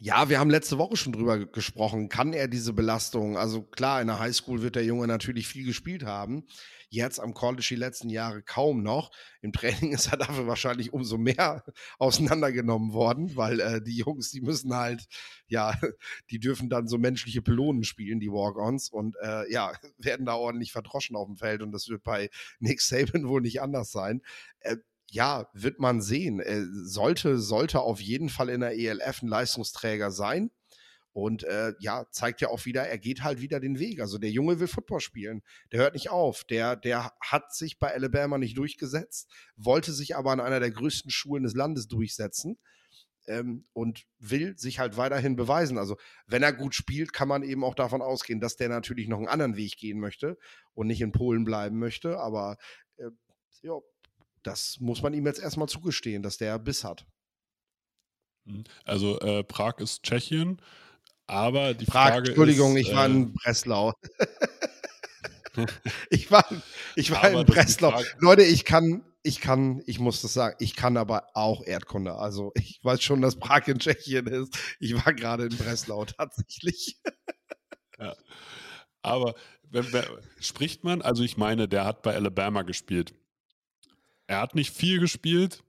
[0.02, 2.08] ja, wir haben letzte Woche schon drüber gesprochen.
[2.08, 3.36] Kann er diese Belastung?
[3.36, 6.46] Also klar, in der Highschool wird der Junge natürlich viel gespielt haben.
[6.88, 9.10] Jetzt am College die letzten Jahre kaum noch.
[9.42, 11.64] Im Training ist er dafür wahrscheinlich umso mehr
[11.98, 15.04] auseinandergenommen worden, weil äh, die Jungs, die müssen halt,
[15.48, 15.78] ja,
[16.30, 20.72] die dürfen dann so menschliche Pylonen spielen, die Walk-Ons, und äh, ja, werden da ordentlich
[20.72, 21.60] verdroschen auf dem Feld.
[21.60, 24.22] Und das wird bei Nick Saban wohl nicht anders sein.
[24.60, 24.76] Äh,
[25.10, 26.40] ja, wird man sehen.
[26.40, 30.50] Er sollte, sollte auf jeden Fall in der ELF ein Leistungsträger sein.
[31.12, 34.00] Und äh, ja, zeigt ja auch wieder, er geht halt wieder den Weg.
[34.00, 35.42] Also der Junge will Football spielen.
[35.72, 36.44] Der hört nicht auf.
[36.44, 41.10] Der, der hat sich bei Alabama nicht durchgesetzt, wollte sich aber an einer der größten
[41.10, 42.58] Schulen des Landes durchsetzen
[43.26, 45.78] ähm, und will sich halt weiterhin beweisen.
[45.78, 45.96] Also
[46.26, 49.28] wenn er gut spielt, kann man eben auch davon ausgehen, dass der natürlich noch einen
[49.28, 50.38] anderen Weg gehen möchte
[50.74, 52.20] und nicht in Polen bleiben möchte.
[52.20, 52.56] Aber
[52.98, 53.10] äh,
[53.62, 53.80] ja,
[54.42, 57.06] das muss man ihm jetzt erstmal zugestehen, dass der Biss hat.
[58.44, 58.64] Mhm.
[58.84, 60.60] Also äh, Prag ist Tschechien,
[61.26, 63.92] aber die Prag, Frage Entschuldigung, ist, ich war äh, in Breslau.
[66.10, 66.44] ich war,
[66.96, 67.90] ich war Aber in Breslau.
[67.92, 72.14] Frage- Leute, ich kann, ich kann, ich muss das sagen, ich kann aber auch Erdkunde.
[72.14, 74.56] Also ich weiß schon, dass Prag in Tschechien ist.
[74.78, 77.00] Ich war gerade in Breslau tatsächlich.
[79.02, 79.34] aber
[79.68, 80.04] wenn, wenn,
[80.40, 83.14] spricht man, also ich meine, der hat bei Alabama gespielt.
[84.30, 85.64] Er hat nicht viel gespielt,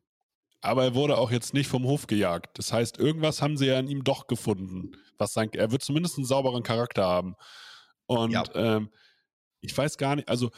[0.61, 2.59] aber er wurde auch jetzt nicht vom Hof gejagt.
[2.59, 4.95] Das heißt, irgendwas haben sie ja in ihm doch gefunden.
[5.17, 7.35] Was sein, er wird zumindest einen sauberen Charakter haben.
[8.05, 8.43] Und Ja.
[8.53, 8.91] ähm,
[9.61, 10.51] ich weiß gar nicht, also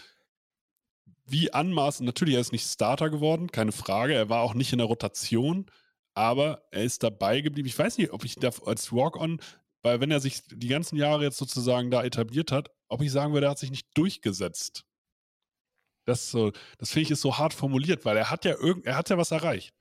[1.26, 4.14] wie anmaßend, natürlich, er ist nicht Starter geworden, keine Frage.
[4.14, 5.68] Er war auch nicht in der Rotation,
[6.14, 7.70] aber er ist dabei geblieben.
[7.70, 9.40] Ich weiß nicht, ob ich da als Walk-On,
[9.82, 13.32] weil wenn er sich die ganzen Jahre jetzt sozusagen da etabliert hat, ob ich sagen
[13.34, 14.84] würde, er hat sich nicht durchgesetzt.
[16.06, 19.10] Das, das finde ich ist so hart formuliert, weil er hat ja irgend, er hat
[19.10, 19.74] ja was erreicht.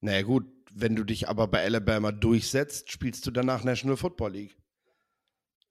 [0.00, 4.56] Naja, gut, wenn du dich aber bei Alabama durchsetzt, spielst du danach National Football League.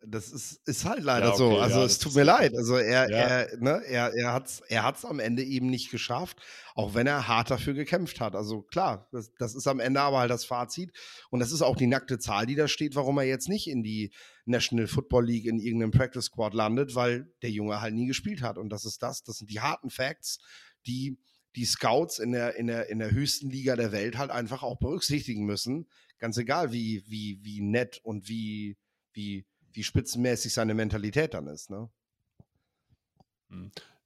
[0.05, 1.51] Das ist, ist halt leider Ja, so.
[1.51, 2.55] okay, Also ja, es tut mir leid.
[2.55, 3.17] Also er, Ja.
[3.17, 6.37] er, ne, er, er hat es er hat's am Ende eben nicht geschafft,
[6.75, 8.35] auch wenn er hart dafür gekämpft hat.
[8.35, 10.91] Also klar, das, das ist am Ende aber halt das Fazit.
[11.31, 13.81] Und das ist auch die nackte Zahl, die da steht, warum er jetzt nicht in
[13.81, 14.13] die
[14.45, 18.57] National Football League in irgendeinem Practice Squad landet, weil der Junge halt nie gespielt hat.
[18.59, 20.37] Und das ist das, das sind die harten Facts,
[20.85, 21.17] die
[21.55, 24.77] die Scouts in der, in der, in der höchsten Liga der Welt halt einfach auch
[24.77, 25.87] berücksichtigen müssen.
[26.19, 28.77] Ganz egal, wie, wie, wie nett und wie,
[29.13, 29.47] wie,
[29.77, 31.69] wie spitzenmäßig seine Mentalität dann ist.
[31.69, 31.89] Ne?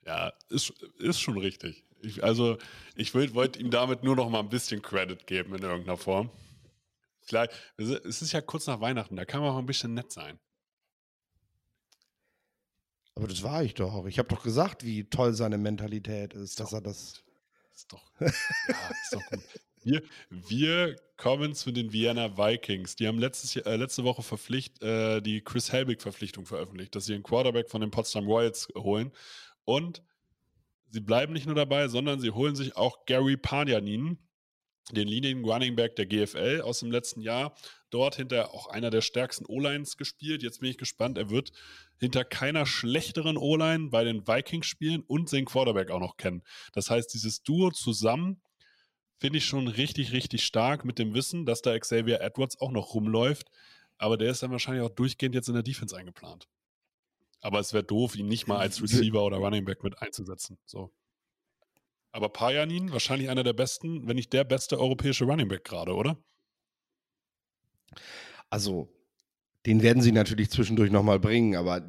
[0.06, 1.86] Ja, ist, ist schon richtig.
[2.02, 2.58] Ich, also,
[2.96, 6.30] ich wollte ihm damit nur noch mal ein bisschen Credit geben in irgendeiner Form.
[7.22, 10.40] Vielleicht, es ist ja kurz nach Weihnachten, da kann man auch ein bisschen nett sein.
[13.16, 14.06] Aber das war ich doch.
[14.08, 17.24] Ich habe doch gesagt, wie toll seine Mentalität ist, dass doch er das.
[17.74, 19.41] Ist doch, ja, ist doch gut.
[19.84, 22.96] Wir, wir kommen zu den Vienna Vikings.
[22.96, 27.24] Die haben letztes, äh, letzte Woche verpflicht, äh, die Chris Helbig-Verpflichtung veröffentlicht, dass sie einen
[27.24, 29.12] Quarterback von den Potsdam Royals holen.
[29.66, 30.04] Und
[30.90, 34.20] sie bleiben nicht nur dabei, sondern sie holen sich auch Gary Panjanin,
[34.92, 37.56] den Leading Running Back der GFL aus dem letzten Jahr.
[37.90, 40.44] Dort hinter auch einer der stärksten O-Lines gespielt.
[40.44, 41.18] Jetzt bin ich gespannt.
[41.18, 41.52] Er wird
[42.00, 46.44] hinter keiner schlechteren O-Line bei den Vikings spielen und den Quarterback auch noch kennen.
[46.74, 48.42] Das heißt, dieses Duo zusammen
[49.22, 52.96] finde ich schon richtig, richtig stark mit dem Wissen, dass da Xavier Edwards auch noch
[52.96, 53.50] rumläuft.
[54.00, 56.50] Aber der ist dann wahrscheinlich auch durchgehend jetzt in der Defense eingeplant.
[57.40, 60.58] Aber es wäre doof, ihn nicht mal als Receiver oder Running Back mit einzusetzen.
[60.66, 60.92] So.
[62.12, 66.18] Aber Pajanin, wahrscheinlich einer der besten, wenn nicht der beste europäische Running Back gerade, oder?
[68.50, 68.92] Also,
[69.68, 71.88] den werden sie natürlich zwischendurch nochmal bringen, aber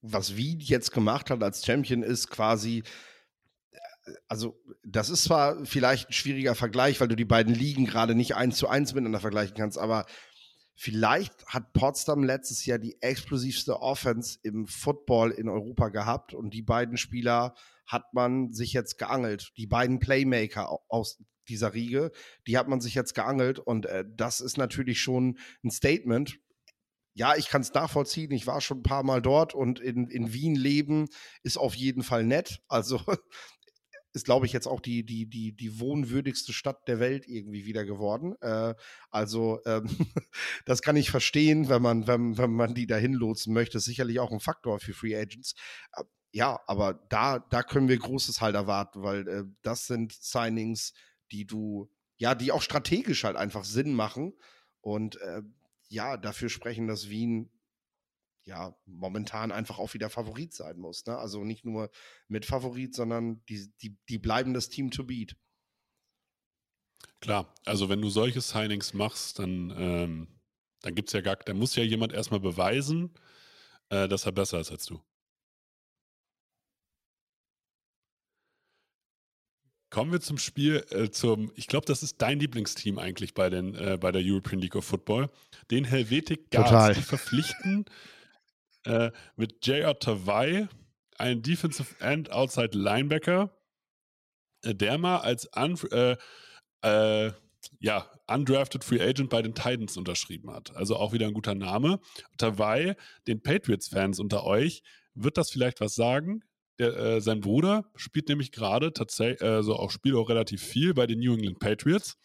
[0.00, 2.84] was Wied jetzt gemacht hat als Champion ist quasi.
[4.28, 8.34] Also, das ist zwar vielleicht ein schwieriger Vergleich, weil du die beiden Ligen gerade nicht
[8.36, 10.06] eins zu eins miteinander vergleichen kannst, aber
[10.74, 16.62] vielleicht hat Potsdam letztes Jahr die explosivste Offense im Football in Europa gehabt und die
[16.62, 17.54] beiden Spieler
[17.86, 19.52] hat man sich jetzt geangelt.
[19.56, 22.12] Die beiden Playmaker au- aus dieser Riege,
[22.46, 26.38] die hat man sich jetzt geangelt und äh, das ist natürlich schon ein Statement.
[27.14, 28.30] ja, ich kann es nachvollziehen.
[28.30, 31.08] Ich war schon ein paar Mal dort und in, in Wien leben
[31.42, 32.62] ist auf jeden Fall nett.
[32.68, 33.02] Also
[34.12, 37.84] ist, glaube ich, jetzt auch die, die, die, die wohnwürdigste Stadt der Welt irgendwie wieder
[37.84, 38.34] geworden.
[38.40, 38.74] Äh,
[39.10, 39.88] also ähm,
[40.64, 43.78] das kann ich verstehen, wenn man, wenn, wenn man die dahin lotsen möchte.
[43.78, 45.54] Ist sicherlich auch ein Faktor für Free Agents.
[46.32, 50.92] Ja, aber da, da können wir Großes halt erwarten, weil äh, das sind Signings,
[51.32, 54.34] die du, ja, die auch strategisch halt einfach Sinn machen.
[54.80, 55.42] Und äh,
[55.88, 57.50] ja, dafür sprechen, dass Wien
[58.50, 61.06] ja, momentan einfach auch wieder Favorit sein muss.
[61.06, 61.16] Ne?
[61.16, 61.88] Also nicht nur
[62.26, 65.36] mit Favorit, sondern die, die, die bleiben das Team to beat.
[67.20, 70.40] Klar, also wenn du solche Signings machst, dann, ähm,
[70.82, 73.14] dann gibt es ja gar, da muss ja jemand erstmal beweisen,
[73.88, 75.00] äh, dass er besser ist als du.
[79.90, 83.76] Kommen wir zum Spiel, äh, zum, ich glaube, das ist dein Lieblingsteam eigentlich bei, den,
[83.76, 85.30] äh, bei der European League of Football.
[85.70, 86.94] Den Helvetic Guards, Total.
[86.94, 87.84] die verpflichten
[88.84, 89.98] äh, mit J.R.
[89.98, 90.68] Tawai,
[91.18, 93.50] ein Defensive End Outside Linebacker,
[94.62, 96.16] äh, der mal als un, äh,
[96.82, 97.32] äh,
[97.78, 100.74] ja, undrafted Free Agent bei den Titans unterschrieben hat.
[100.76, 102.00] Also auch wieder ein guter Name.
[102.38, 102.94] Tawai,
[103.26, 104.82] den Patriots-Fans unter euch,
[105.14, 106.42] wird das vielleicht was sagen?
[106.78, 111.06] Der, äh, sein Bruder spielt nämlich gerade tatsächlich, also auch spielt auch relativ viel bei
[111.06, 112.16] den New England Patriots.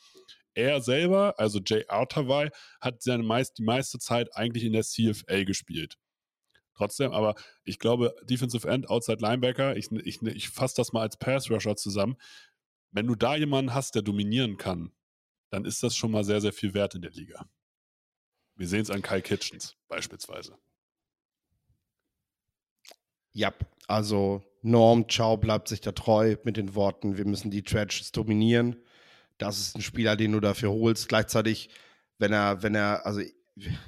[0.54, 5.44] Er selber, also Jay Artawai, hat seine meist, die meiste Zeit eigentlich in der CFL
[5.44, 5.98] gespielt.
[6.75, 11.17] Trotzdem, aber ich glaube, Defensive End, Outside Linebacker, ich, ich, ich fasse das mal als
[11.17, 12.17] Pass Rusher zusammen.
[12.91, 14.91] Wenn du da jemanden hast, der dominieren kann,
[15.49, 17.49] dann ist das schon mal sehr, sehr viel wert in der Liga.
[18.55, 20.57] Wir sehen es an Kyle Kitchens beispielsweise.
[23.31, 23.53] Ja,
[23.88, 28.77] also Norm Chow bleibt sich da treu mit den Worten, wir müssen die Tragedies dominieren.
[29.38, 31.09] Das ist ein Spieler, den du dafür holst.
[31.09, 31.69] Gleichzeitig,
[32.17, 33.21] wenn er, wenn er, also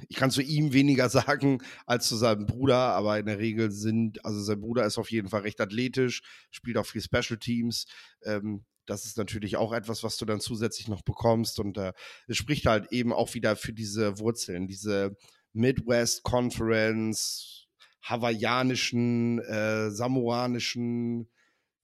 [0.08, 4.24] ich kann zu ihm weniger sagen als zu seinem Bruder, aber in der Regel sind,
[4.24, 7.86] also sein Bruder ist auf jeden Fall recht athletisch, spielt auch viel Special Teams.
[8.24, 11.60] Ähm, das ist natürlich auch etwas, was du dann zusätzlich noch bekommst.
[11.60, 11.92] Und äh,
[12.26, 15.14] es spricht halt eben auch wieder für diese Wurzeln, diese
[15.52, 17.66] Midwest Conference,
[18.02, 21.28] hawaiianischen, äh, samoanischen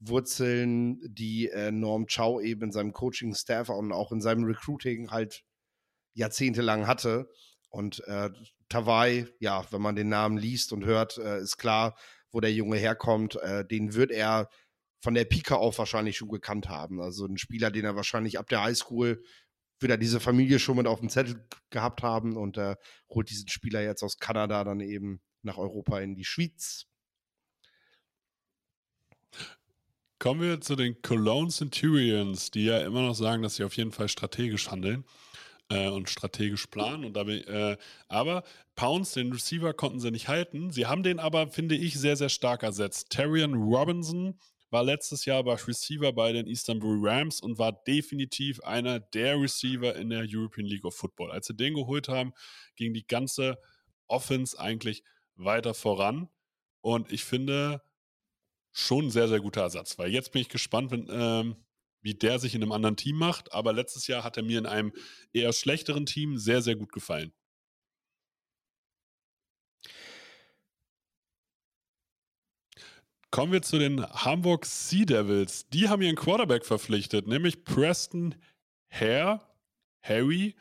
[0.00, 5.44] Wurzeln, die äh, Norm Chow eben in seinem Coaching-Staff und auch in seinem Recruiting halt
[6.14, 7.28] jahrzehntelang hatte.
[7.74, 8.30] Und äh,
[8.68, 11.96] Tawai, ja, wenn man den Namen liest und hört, äh, ist klar,
[12.30, 13.34] wo der Junge herkommt.
[13.36, 14.48] Äh, den wird er
[15.02, 17.00] von der Pika auf wahrscheinlich schon gekannt haben.
[17.00, 19.24] Also ein Spieler, den er wahrscheinlich ab der Highschool
[19.80, 22.76] wird er diese Familie schon mit auf dem Zettel gehabt haben und äh,
[23.10, 26.86] holt diesen Spieler jetzt aus Kanada dann eben nach Europa in die Schweiz.
[30.20, 33.90] Kommen wir zu den Cologne Centurions, die ja immer noch sagen, dass sie auf jeden
[33.90, 35.04] Fall strategisch handeln
[35.70, 37.04] äh, und strategisch planen.
[37.04, 37.76] Und dabei, äh,
[38.08, 40.70] aber Pounds, den Receiver, konnten sie nicht halten.
[40.70, 43.10] Sie haben den aber, finde ich, sehr, sehr stark ersetzt.
[43.10, 44.38] Terrian Robinson
[44.70, 49.94] war letztes Jahr bei Receiver bei den Istanbul Rams und war definitiv einer der Receiver
[49.94, 51.30] in der European League of Football.
[51.30, 52.32] Als sie den geholt haben,
[52.74, 53.58] ging die ganze
[54.08, 55.04] Offense eigentlich
[55.36, 56.28] weiter voran.
[56.80, 57.82] Und ich finde
[58.72, 61.63] schon ein sehr, sehr guter Ersatz, weil jetzt bin ich gespannt, wenn, ähm,
[62.04, 63.52] wie der sich in einem anderen Team macht.
[63.52, 64.92] Aber letztes Jahr hat er mir in einem
[65.32, 67.32] eher schlechteren Team sehr, sehr gut gefallen.
[73.30, 75.68] Kommen wir zu den Hamburg Sea Devils.
[75.70, 78.36] Die haben ihren Quarterback verpflichtet, nämlich Preston
[78.90, 79.40] Hare,
[80.02, 80.54] Harry,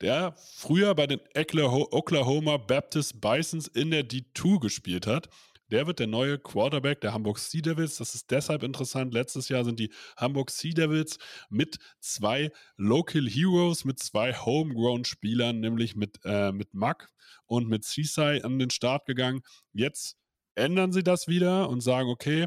[0.00, 5.28] der früher bei den Oklahoma Baptist Bisons in der D2 gespielt hat.
[5.70, 7.96] Der wird der neue Quarterback der Hamburg Sea Devils.
[7.96, 9.12] Das ist deshalb interessant.
[9.12, 11.18] Letztes Jahr sind die Hamburg Sea Devils
[11.50, 17.10] mit zwei Local Heroes, mit zwei Homegrown-Spielern, nämlich mit, äh, mit Mack
[17.46, 19.42] und mit Seaside an den Start gegangen.
[19.72, 20.16] Jetzt
[20.54, 22.46] ändern sie das wieder und sagen, okay,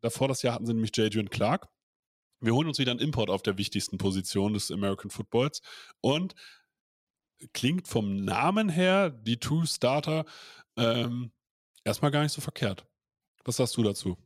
[0.00, 1.68] davor das Jahr hatten sie nämlich Jadrian Clark.
[2.40, 5.60] Wir holen uns wieder einen Import auf der wichtigsten Position des American Footballs
[6.00, 6.34] und
[7.52, 10.24] klingt vom Namen her, die Two Starter,
[10.76, 11.32] ähm,
[11.88, 12.86] erstmal gar nicht so verkehrt.
[13.44, 14.16] Was sagst du dazu?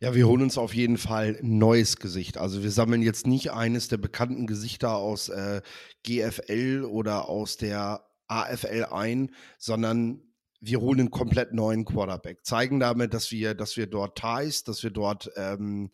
[0.00, 2.38] Ja, wir holen uns auf jeden Fall ein neues Gesicht.
[2.38, 5.62] Also wir sammeln jetzt nicht eines der bekannten Gesichter aus äh,
[6.04, 10.22] GFL oder aus der AFL ein, sondern
[10.60, 12.44] wir holen einen komplett neuen Quarterback.
[12.44, 15.90] Zeigen damit, dass wir, dass wir dort Ties, dass wir dort ähm,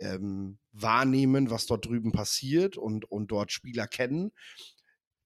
[0.00, 4.32] ähm, wahrnehmen, was dort drüben passiert und, und dort Spieler kennen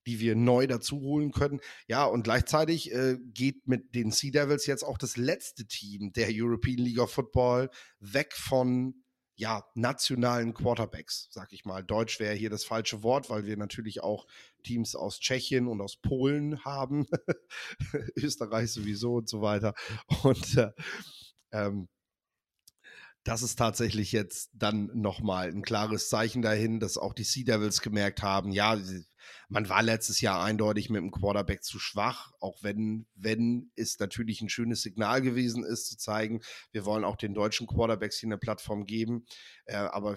[0.07, 1.59] die wir neu dazu holen können.
[1.87, 6.29] Ja, und gleichzeitig äh, geht mit den Sea Devils jetzt auch das letzte Team der
[6.31, 9.03] European League of Football weg von
[9.35, 11.83] ja, nationalen Quarterbacks, sag ich mal.
[11.83, 14.25] Deutsch wäre hier das falsche Wort, weil wir natürlich auch
[14.63, 17.05] Teams aus Tschechien und aus Polen haben,
[18.15, 19.75] Österreich sowieso und so weiter.
[20.23, 20.71] Und äh,
[21.51, 21.87] ähm,
[23.27, 27.81] das ist tatsächlich jetzt dann nochmal ein klares Zeichen dahin, dass auch die Sea Devils
[27.81, 28.77] gemerkt haben, ja,
[29.49, 34.41] man war letztes Jahr eindeutig mit dem Quarterback zu schwach, auch wenn, wenn es natürlich
[34.41, 38.37] ein schönes Signal gewesen ist, zu zeigen, wir wollen auch den deutschen Quarterbacks hier eine
[38.37, 39.25] Plattform geben.
[39.65, 40.15] Äh, aber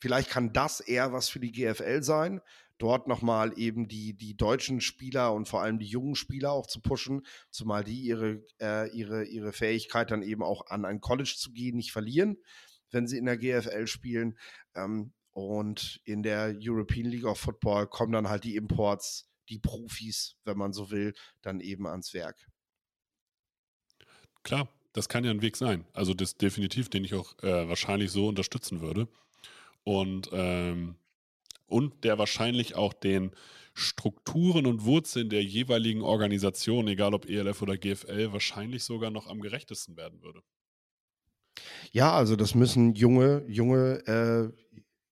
[0.00, 2.40] vielleicht kann das eher was für die GFL sein,
[2.78, 6.80] dort nochmal eben die, die deutschen Spieler und vor allem die jungen Spieler auch zu
[6.80, 11.52] pushen, zumal die ihre, äh, ihre, ihre Fähigkeit dann eben auch an ein College zu
[11.52, 12.38] gehen nicht verlieren,
[12.90, 14.38] wenn sie in der GFL spielen.
[14.74, 20.36] Ähm, und in der European League of Football kommen dann halt die Imports, die Profis,
[20.44, 22.48] wenn man so will, dann eben ans Werk.
[24.44, 25.86] Klar, das kann ja ein Weg sein.
[25.92, 29.08] Also das definitiv, den ich auch äh, wahrscheinlich so unterstützen würde.
[29.82, 30.96] Und ähm,
[31.66, 33.30] und der wahrscheinlich auch den
[33.74, 39.40] Strukturen und Wurzeln der jeweiligen Organisation, egal ob ELF oder GFL, wahrscheinlich sogar noch am
[39.40, 40.40] gerechtesten werden würde.
[41.90, 44.52] Ja, also das müssen junge, junge, äh,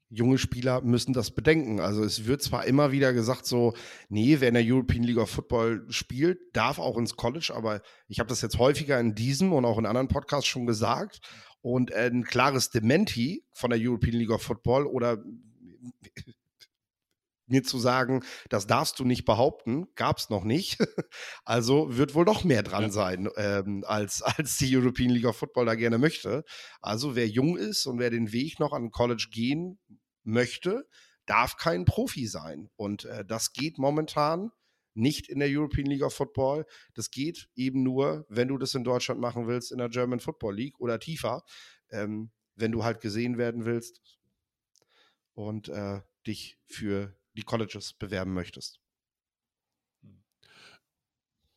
[0.08, 1.80] junge Spieler müssen das bedenken.
[1.80, 3.74] Also es wird zwar immer wieder gesagt, so,
[4.08, 8.20] nee, wer in der European League of Football spielt, darf auch ins College, aber ich
[8.20, 11.20] habe das jetzt häufiger in diesem und auch in anderen Podcasts schon gesagt.
[11.62, 15.22] Und ein klares Dementi von der European League of Football oder
[17.52, 20.78] mir zu sagen, das darfst du nicht behaupten, gab es noch nicht.
[21.44, 22.90] Also wird wohl noch mehr dran ja.
[22.90, 26.44] sein, ähm, als, als die European League of Football da gerne möchte.
[26.80, 29.78] Also wer jung ist und wer den Weg noch an College gehen
[30.24, 30.88] möchte,
[31.26, 32.70] darf kein Profi sein.
[32.76, 34.50] Und äh, das geht momentan
[34.94, 36.66] nicht in der European League of Football.
[36.94, 40.56] Das geht eben nur, wenn du das in Deutschland machen willst, in der German Football
[40.56, 41.42] League oder tiefer,
[41.90, 44.00] ähm, wenn du halt gesehen werden willst
[45.34, 48.80] und äh, dich für die Colleges bewerben möchtest.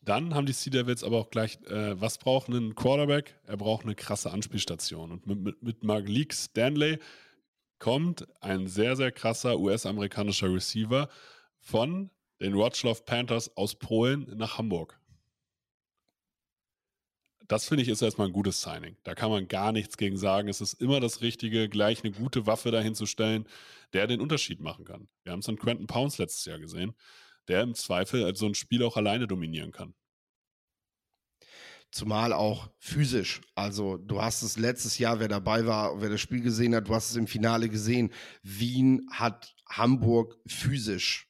[0.01, 3.39] Dann haben die Sea Devils aber auch gleich, äh, was braucht ein Quarterback?
[3.45, 5.11] Er braucht eine krasse Anspielstation.
[5.11, 6.99] Und mit, mit, mit Malik Stanley
[7.79, 11.09] kommt ein sehr, sehr krasser US-amerikanischer Receiver
[11.59, 14.99] von den Wroclaw Panthers aus Polen nach Hamburg
[17.47, 18.97] das finde ich ist erstmal ein gutes Signing.
[19.03, 20.47] Da kann man gar nichts gegen sagen.
[20.47, 23.47] Es ist immer das Richtige, gleich eine gute Waffe dahin zu stellen,
[23.93, 25.07] der den Unterschied machen kann.
[25.23, 26.95] Wir haben es an Quentin Pounds letztes Jahr gesehen,
[27.47, 29.93] der im Zweifel so ein Spiel auch alleine dominieren kann.
[31.91, 33.41] Zumal auch physisch.
[33.53, 36.95] Also, du hast es letztes Jahr, wer dabei war, wer das Spiel gesehen hat, du
[36.95, 38.11] hast es im Finale gesehen.
[38.43, 41.29] Wien hat Hamburg physisch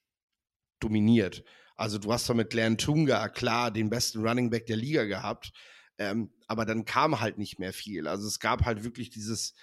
[0.80, 1.44] dominiert.
[1.76, 5.52] Also, du hast doch mit Glenn Tunga klar den besten Running Back der Liga gehabt.
[5.98, 8.08] Ähm, aber dann kam halt nicht mehr viel.
[8.08, 9.54] Also es gab halt wirklich dieses,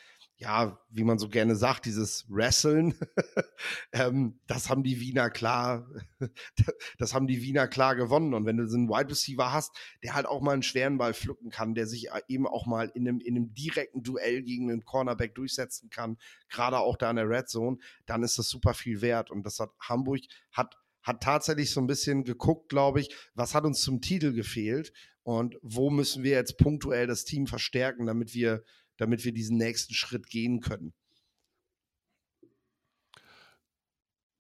[0.43, 2.95] ja, wie man so gerne sagt, dieses Wrestlen.
[3.93, 5.87] ähm, das haben die Wiener klar,
[6.99, 8.35] das haben die Wiener klar gewonnen.
[8.35, 9.71] Und wenn du so einen Wide Receiver hast,
[10.03, 12.91] der halt auch mal einen schweren Ball pflücken kann, der sich äh, eben auch mal
[12.95, 16.19] in einem, in einem direkten Duell gegen einen Cornerback durchsetzen kann,
[16.49, 19.31] gerade auch da in der Red Zone, dann ist das super viel wert.
[19.31, 23.65] Und das hat Hamburg, hat hat tatsächlich so ein bisschen geguckt, glaube ich, was hat
[23.65, 24.93] uns zum Titel gefehlt
[25.23, 28.63] und wo müssen wir jetzt punktuell das Team verstärken, damit wir,
[28.97, 30.93] damit wir diesen nächsten Schritt gehen können.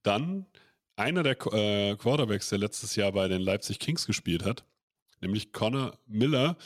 [0.02, 0.46] Dann
[0.96, 4.64] einer der äh, Quarterbacks, der letztes Jahr bei den Leipzig Kings gespielt hat,
[5.20, 6.56] nämlich Connor Miller,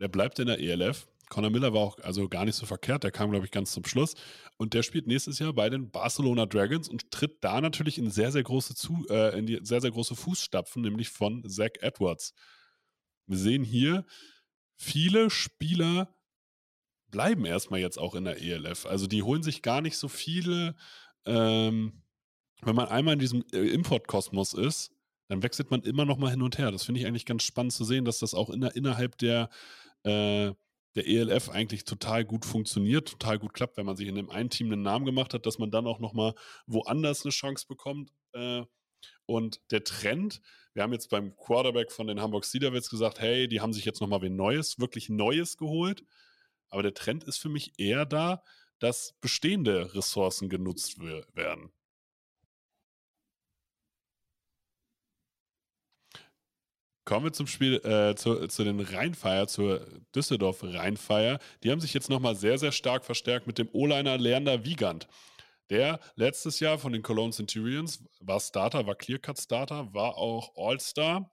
[0.00, 1.06] der bleibt in der ELF.
[1.28, 3.84] Connor Miller war auch also gar nicht so verkehrt, der kam, glaube ich, ganz zum
[3.84, 4.14] Schluss.
[4.56, 8.32] Und der spielt nächstes Jahr bei den Barcelona Dragons und tritt da natürlich in sehr,
[8.32, 12.34] sehr große, zu, äh, in die sehr, sehr große Fußstapfen, nämlich von Zach Edwards.
[13.30, 14.04] Wir sehen hier,
[14.76, 16.12] viele Spieler
[17.12, 18.86] bleiben erstmal jetzt auch in der ELF.
[18.86, 20.74] Also die holen sich gar nicht so viele,
[21.26, 22.02] ähm,
[22.62, 24.90] wenn man einmal in diesem äh, Importkosmos ist,
[25.28, 26.72] dann wechselt man immer noch mal hin und her.
[26.72, 29.48] Das finde ich eigentlich ganz spannend zu sehen, dass das auch in der, innerhalb der,
[30.02, 30.52] äh,
[30.96, 34.50] der ELF eigentlich total gut funktioniert, total gut klappt, wenn man sich in dem einen
[34.50, 36.34] Team einen Namen gemacht hat, dass man dann auch noch mal
[36.66, 38.10] woanders eine Chance bekommt.
[38.32, 38.64] Äh,
[39.26, 40.40] und der Trend,
[40.74, 44.00] wir haben jetzt beim Quarterback von den Hamburg Devils gesagt, hey, die haben sich jetzt
[44.00, 46.04] nochmal wen Neues, wirklich Neues geholt.
[46.68, 48.42] Aber der Trend ist für mich eher da,
[48.78, 51.72] dass bestehende Ressourcen genutzt werden.
[57.04, 61.40] Kommen wir zum Spiel, äh, zu, zu, den Rheinfeier, zur Düsseldorf Rheinfeier.
[61.64, 65.08] Die haben sich jetzt nochmal sehr, sehr stark verstärkt mit dem O-Liner Leander Wiegand.
[65.70, 71.32] Der letztes Jahr von den Cologne Centurions war Starter, war Clearcut Starter, war auch All-Star.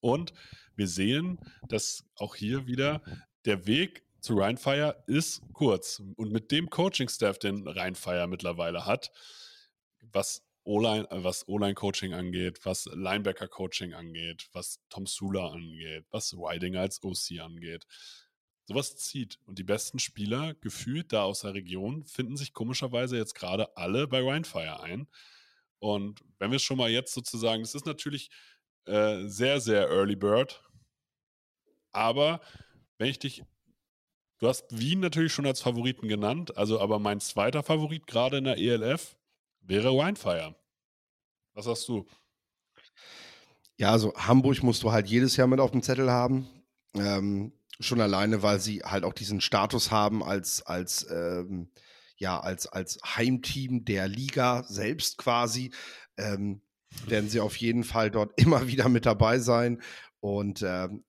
[0.00, 0.32] Und
[0.74, 1.38] wir sehen,
[1.68, 3.02] dass auch hier wieder
[3.44, 6.02] der Weg zu Rheinfire ist kurz.
[6.16, 9.10] Und mit dem Coaching-Staff, den Rheinfire mittlerweile hat,
[10.00, 17.02] was O-Line, was O-Line-Coaching angeht, was Linebacker-Coaching angeht, was Tom Sula angeht, was Riding als
[17.02, 17.84] OC angeht.
[18.64, 19.38] Sowas zieht.
[19.46, 24.06] Und die besten Spieler, gefühlt da aus der Region, finden sich komischerweise jetzt gerade alle
[24.06, 25.08] bei Rheinfire ein.
[25.78, 28.30] Und wenn wir schon mal jetzt sozusagen, es ist natürlich
[28.84, 30.62] äh, sehr, sehr Early Bird,
[31.90, 32.40] aber
[32.98, 33.44] wenn ich dich
[34.42, 38.42] Du hast Wien natürlich schon als Favoriten genannt, also aber mein zweiter Favorit gerade in
[38.42, 39.16] der ELF
[39.60, 40.56] wäre Winefire.
[41.54, 42.04] Was sagst du?
[43.76, 46.48] Ja, also Hamburg musst du halt jedes Jahr mit auf dem Zettel haben.
[46.94, 51.70] Ähm, schon alleine, weil sie halt auch diesen Status haben als, als, ähm,
[52.16, 55.72] ja, als, als Heimteam der Liga selbst quasi.
[56.16, 56.62] Ähm,
[57.06, 59.82] werden sie auf jeden Fall dort immer wieder mit dabei sein.
[60.20, 61.04] Und ähm,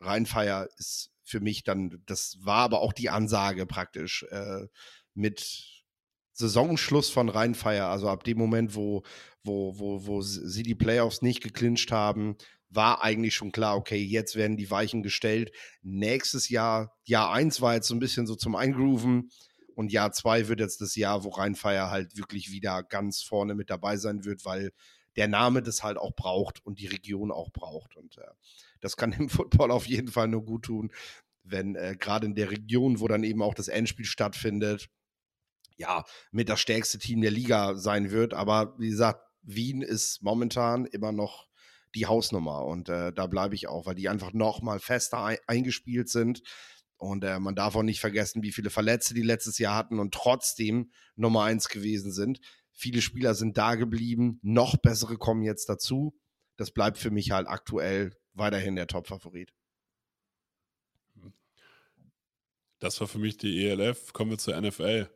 [0.00, 4.66] Rheinfeier ist für mich dann, das war aber auch die Ansage praktisch äh,
[5.14, 5.84] mit
[6.32, 9.02] Saisonschluss von Rheinfeier, also ab dem Moment, wo,
[9.44, 12.36] wo, wo, wo sie die Playoffs nicht geclincht haben,
[12.74, 15.52] war eigentlich schon klar, okay, jetzt werden die Weichen gestellt.
[15.82, 19.30] Nächstes Jahr, Jahr 1 war jetzt so ein bisschen so zum Eingrooven
[19.74, 23.70] und Jahr 2 wird jetzt das Jahr, wo Rheinfeier halt wirklich wieder ganz vorne mit
[23.70, 24.72] dabei sein wird, weil
[25.16, 27.96] der Name das halt auch braucht und die Region auch braucht.
[27.96, 28.30] Und äh,
[28.80, 30.90] das kann dem Football auf jeden Fall nur gut tun,
[31.44, 34.88] wenn äh, gerade in der Region, wo dann eben auch das Endspiel stattfindet,
[35.76, 38.34] ja, mit das stärkste Team der Liga sein wird.
[38.34, 41.48] Aber wie gesagt, Wien ist momentan immer noch
[41.94, 45.38] die Hausnummer und äh, da bleibe ich auch, weil die einfach noch mal fester ein
[45.46, 46.42] eingespielt sind.
[46.96, 50.14] Und äh, man darf auch nicht vergessen, wie viele Verletzte die letztes Jahr hatten und
[50.14, 52.40] trotzdem Nummer eins gewesen sind.
[52.70, 56.16] Viele Spieler sind da geblieben, noch bessere kommen jetzt dazu.
[56.56, 59.52] Das bleibt für mich halt aktuell weiterhin der Top-Favorit.
[62.78, 64.12] Das war für mich die ELF.
[64.12, 65.08] Kommen wir zur NFL.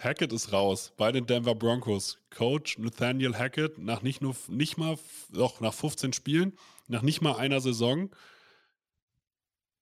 [0.00, 2.18] Hackett ist raus bei den Denver Broncos.
[2.30, 4.98] Coach Nathaniel Hackett nach nicht nur nicht mal
[5.30, 6.56] doch nach 15 Spielen,
[6.88, 8.10] nach nicht mal einer Saison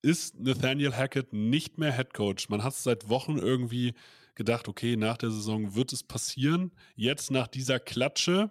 [0.03, 2.49] ist Nathaniel Hackett nicht mehr Head Coach.
[2.49, 3.95] Man hat es seit Wochen irgendwie
[4.35, 6.73] gedacht, okay, nach der Saison wird es passieren.
[6.95, 8.51] Jetzt nach dieser Klatsche,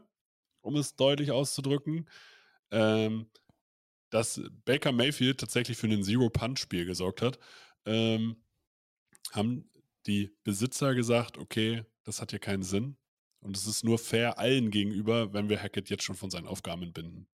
[0.62, 2.10] um es deutlich auszudrücken,
[2.72, 3.30] ähm,
[4.10, 7.40] dass Baker Mayfield tatsächlich für ein Zero-Punch-Spiel gesorgt hat,
[7.86, 8.38] ähm,
[9.32, 9.70] haben
[10.08, 12.98] die Besitzer gesagt, okay, das hat hier keinen Sinn.
[13.40, 16.84] Und es ist nur fair allen gegenüber, wenn wir Hackett jetzt schon von seinen Aufgaben
[16.84, 17.28] entbinden.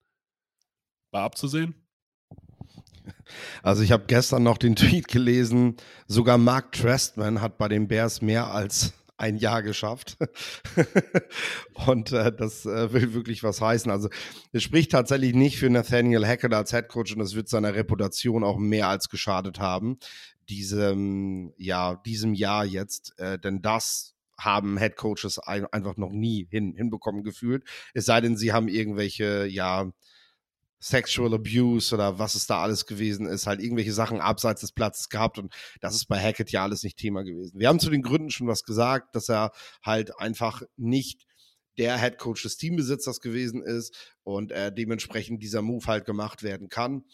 [1.12, 1.76] War abzusehen?
[3.62, 8.22] Also ich habe gestern noch den Tweet gelesen, sogar Mark Trestman hat bei den Bears
[8.22, 10.18] mehr als ein Jahr geschafft.
[11.86, 13.90] und äh, das äh, will wirklich was heißen.
[13.92, 14.10] Also
[14.52, 18.58] es spricht tatsächlich nicht für Nathaniel Hackett als Headcoach und es wird seiner Reputation auch
[18.58, 19.98] mehr als geschadet haben,
[20.50, 23.18] diesem, ja, diesem Jahr jetzt.
[23.18, 27.64] Äh, denn das haben Headcoaches ein, einfach noch nie hin, hinbekommen gefühlt.
[27.94, 29.92] Es sei denn, sie haben irgendwelche, ja,
[30.84, 35.08] Sexual Abuse oder was es da alles gewesen ist, halt irgendwelche Sachen abseits des Platzes
[35.08, 37.58] gehabt und das ist bei Hackett ja alles nicht Thema gewesen.
[37.58, 41.26] Wir haben zu den Gründen schon was gesagt, dass er halt einfach nicht
[41.78, 46.68] der Head Coach des Teambesitzers gewesen ist und äh, dementsprechend dieser Move halt gemacht werden
[46.68, 47.06] kann.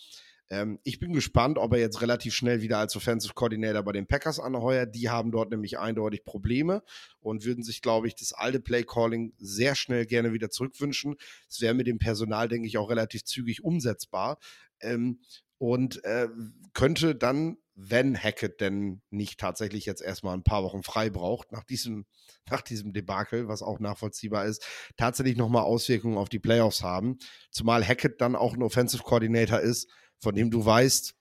[0.50, 4.08] Ähm, ich bin gespannt, ob er jetzt relativ schnell wieder als Offensive Coordinator bei den
[4.08, 4.96] Packers anheuert.
[4.96, 6.84] Die haben dort nämlich eindeutig Probleme
[7.20, 11.16] und würden sich, glaube ich, das alte Play Calling sehr schnell gerne wieder zurückwünschen.
[11.48, 14.40] Es wäre mit dem Personal, denke ich, auch relativ zügig umsetzbar.
[14.82, 15.20] Ähm,
[15.60, 16.30] und äh,
[16.74, 21.66] könnte dann, wenn Hackett denn nicht tatsächlich jetzt erstmal ein paar Wochen frei braucht, nach
[21.66, 22.06] diesem,
[22.50, 27.20] nach diesem Debakel, was auch nachvollziehbar ist, tatsächlich nochmal Auswirkungen auf die Playoffs haben.
[27.52, 29.90] Zumal Hackett dann auch ein Offensive Coordinator ist,
[30.20, 31.16] von dem du weißt,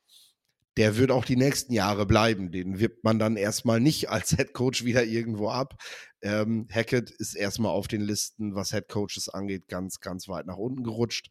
[0.76, 2.52] der wird auch die nächsten Jahre bleiben.
[2.52, 5.82] Den wirbt man dann erstmal nicht als Head Coach wieder irgendwo ab.
[6.22, 10.56] Ähm, Hackett ist erstmal auf den Listen, was Head Coaches angeht, ganz, ganz weit nach
[10.56, 11.30] unten gerutscht.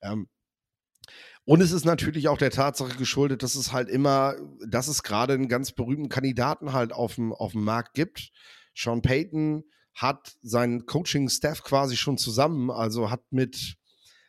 [0.00, 0.28] Ähm,
[1.44, 4.34] und es ist natürlich auch der Tatsache geschuldet, dass es halt immer,
[4.66, 8.30] dass es gerade einen ganz berühmten Kandidaten halt auf dem, auf dem Markt gibt.
[8.74, 9.64] Sean Payton
[9.94, 13.76] hat seinen Coaching-Staff quasi schon zusammen, also hat mit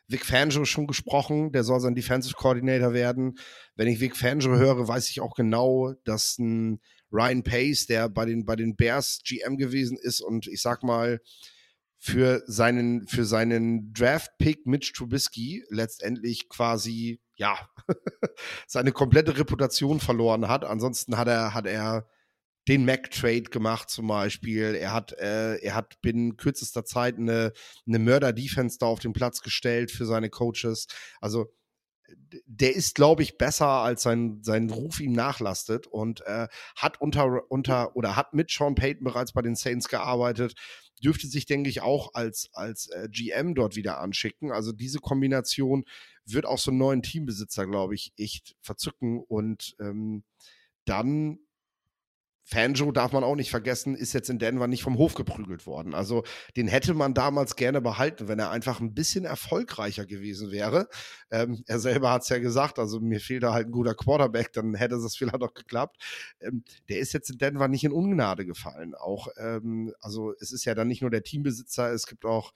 [0.08, 3.38] Vic Fangio schon gesprochen, der soll sein Defensive Coordinator werden.
[3.76, 6.80] Wenn ich Vic Fangio höre, weiß ich auch genau, dass ein
[7.12, 11.20] Ryan Pace, der bei den, bei den Bears GM gewesen ist und ich sag mal,
[11.98, 17.68] für seinen, für seinen Draft-Pick Mitch Trubisky letztendlich quasi, ja,
[18.66, 20.64] seine komplette Reputation verloren hat.
[20.64, 22.08] Ansonsten hat er, hat er
[22.68, 24.74] den Mac-Trade gemacht zum Beispiel.
[24.74, 27.52] Er hat, äh, er hat binnen kürzester Zeit eine,
[27.86, 30.86] eine Mörder-Defense da auf den Platz gestellt für seine Coaches.
[31.20, 31.50] Also
[32.46, 37.50] der ist, glaube ich, besser, als sein, sein Ruf ihm nachlastet und äh, hat unter,
[37.50, 40.54] unter oder hat mit Sean Payton bereits bei den Saints gearbeitet.
[41.02, 44.50] Dürfte sich, denke ich, auch als, als äh, GM dort wieder anschicken.
[44.52, 45.84] Also diese Kombination
[46.24, 49.20] wird auch so einen neuen Teambesitzer, glaube ich, echt verzücken.
[49.20, 50.24] Und ähm,
[50.84, 51.38] dann
[52.50, 55.94] Fanjo darf man auch nicht vergessen, ist jetzt in Denver nicht vom Hof geprügelt worden.
[55.94, 56.24] Also
[56.56, 60.88] den hätte man damals gerne behalten, wenn er einfach ein bisschen erfolgreicher gewesen wäre.
[61.30, 64.54] Ähm, er selber hat es ja gesagt, also mir fehlt da halt ein guter Quarterback,
[64.54, 66.02] dann hätte es vielleicht auch geklappt.
[66.40, 68.94] Ähm, der ist jetzt in Denver nicht in Ungnade gefallen.
[68.94, 72.54] Auch, ähm, also es ist ja dann nicht nur der Teambesitzer, es gibt auch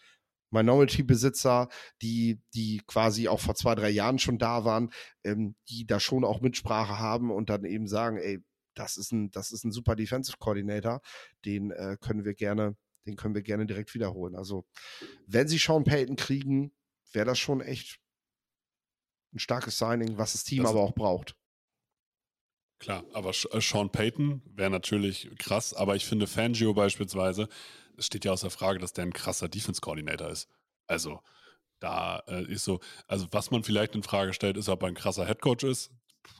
[0.52, 1.68] Minority-Besitzer,
[2.00, 4.90] die, die quasi auch vor zwei, drei Jahren schon da waren,
[5.24, 8.42] ähm, die da schon auch Mitsprache haben und dann eben sagen, ey,
[8.74, 11.00] das ist ein, das ist ein super Defensive Coordinator,
[11.44, 14.36] den äh, können wir gerne, den können wir gerne direkt wiederholen.
[14.36, 14.64] Also,
[15.26, 16.72] wenn sie Sean Payton kriegen,
[17.12, 18.00] wäre das schon echt
[19.34, 21.36] ein starkes Signing, was das Team das aber auch braucht.
[22.78, 27.48] Klar, aber äh, Sean Payton wäre natürlich krass, aber ich finde Fangio beispielsweise,
[27.96, 30.48] es steht ja außer Frage, dass der ein krasser Defense Coordinator ist.
[30.86, 31.20] Also,
[31.78, 34.94] da äh, ist so, also was man vielleicht in Frage stellt, ist, ob er ein
[34.94, 35.90] krasser Head Coach ist.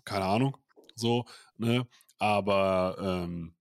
[0.05, 0.57] Keine Ahnung.
[0.95, 1.25] So,
[1.57, 1.87] ne?
[2.23, 3.57] Aber ähm,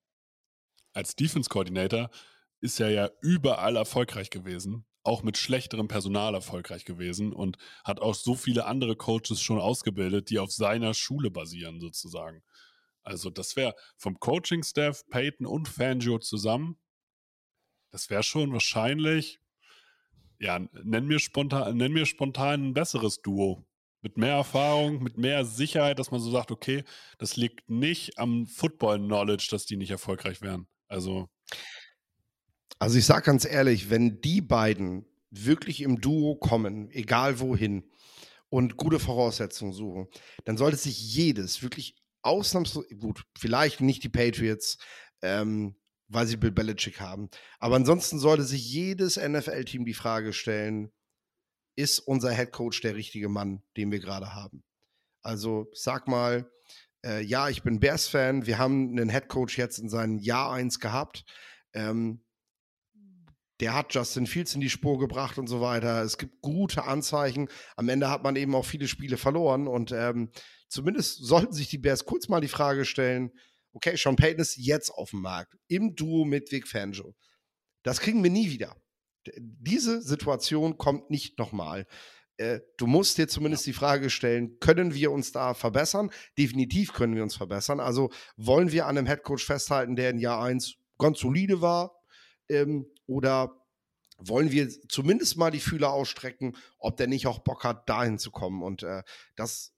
[0.94, 2.12] als Defense Coordinator
[2.60, 8.14] ist er ja überall erfolgreich gewesen, auch mit schlechterem Personal erfolgreich gewesen und hat auch
[8.14, 12.44] so viele andere Coaches schon ausgebildet, die auf seiner Schule basieren, sozusagen.
[13.02, 16.78] Also, das wäre vom Coaching-Staff, Peyton und Fangio zusammen,
[17.90, 19.40] das wäre schon wahrscheinlich,
[20.38, 23.66] ja, nenn mir spontan, nenn mir spontan ein besseres Duo
[24.02, 26.84] mit mehr Erfahrung, mit mehr Sicherheit, dass man so sagt, okay,
[27.18, 30.68] das liegt nicht am Football-Knowledge, dass die nicht erfolgreich wären.
[30.88, 31.30] Also.
[32.80, 37.90] Also ich sage ganz ehrlich, wenn die beiden wirklich im Duo kommen, egal wohin,
[38.50, 40.08] und gute Voraussetzungen suchen,
[40.44, 44.78] dann sollte sich jedes wirklich ausnahmslos, gut, vielleicht nicht die Patriots,
[45.22, 45.76] ähm,
[46.10, 47.30] weil sie Bill Belichick haben,
[47.60, 50.92] aber ansonsten sollte sich jedes NFL-Team die Frage stellen,
[51.82, 54.64] ist unser Head Coach der richtige Mann, den wir gerade haben.
[55.22, 56.50] Also sag mal,
[57.04, 58.46] äh, ja, ich bin Bears-Fan.
[58.46, 61.26] Wir haben einen Head Coach jetzt in seinem Jahr 1 gehabt.
[61.74, 62.24] Ähm,
[63.60, 66.02] der hat Justin Fields in die Spur gebracht und so weiter.
[66.02, 67.48] Es gibt gute Anzeichen.
[67.76, 70.32] Am Ende hat man eben auch viele Spiele verloren und ähm,
[70.68, 73.32] zumindest sollten sich die Bears kurz mal die Frage stellen:
[73.74, 77.16] Okay, Sean Payton ist jetzt auf dem Markt im Duo mit Vic Fangio.
[77.84, 78.76] Das kriegen wir nie wieder
[79.38, 81.86] diese Situation kommt nicht nochmal.
[82.38, 86.12] Äh, du musst dir zumindest die Frage stellen, können wir uns da verbessern?
[86.38, 87.80] Definitiv können wir uns verbessern.
[87.80, 92.02] Also wollen wir an einem Headcoach festhalten, der in Jahr 1 ganz solide war?
[92.50, 93.62] Ähm, oder
[94.18, 98.32] wollen wir zumindest mal die Fühler ausstrecken, ob der nicht auch Bock hat, dahin zu
[98.32, 98.64] kommen?
[98.64, 99.04] Und äh,
[99.36, 99.74] das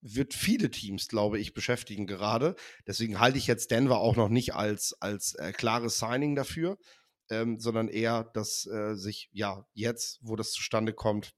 [0.00, 2.56] wird viele Teams, glaube ich, beschäftigen gerade.
[2.86, 6.76] Deswegen halte ich jetzt Denver auch noch nicht als, als äh, klares Signing dafür
[7.34, 11.34] ähm, sondern eher, dass äh, sich ja jetzt, wo das zustande kommt,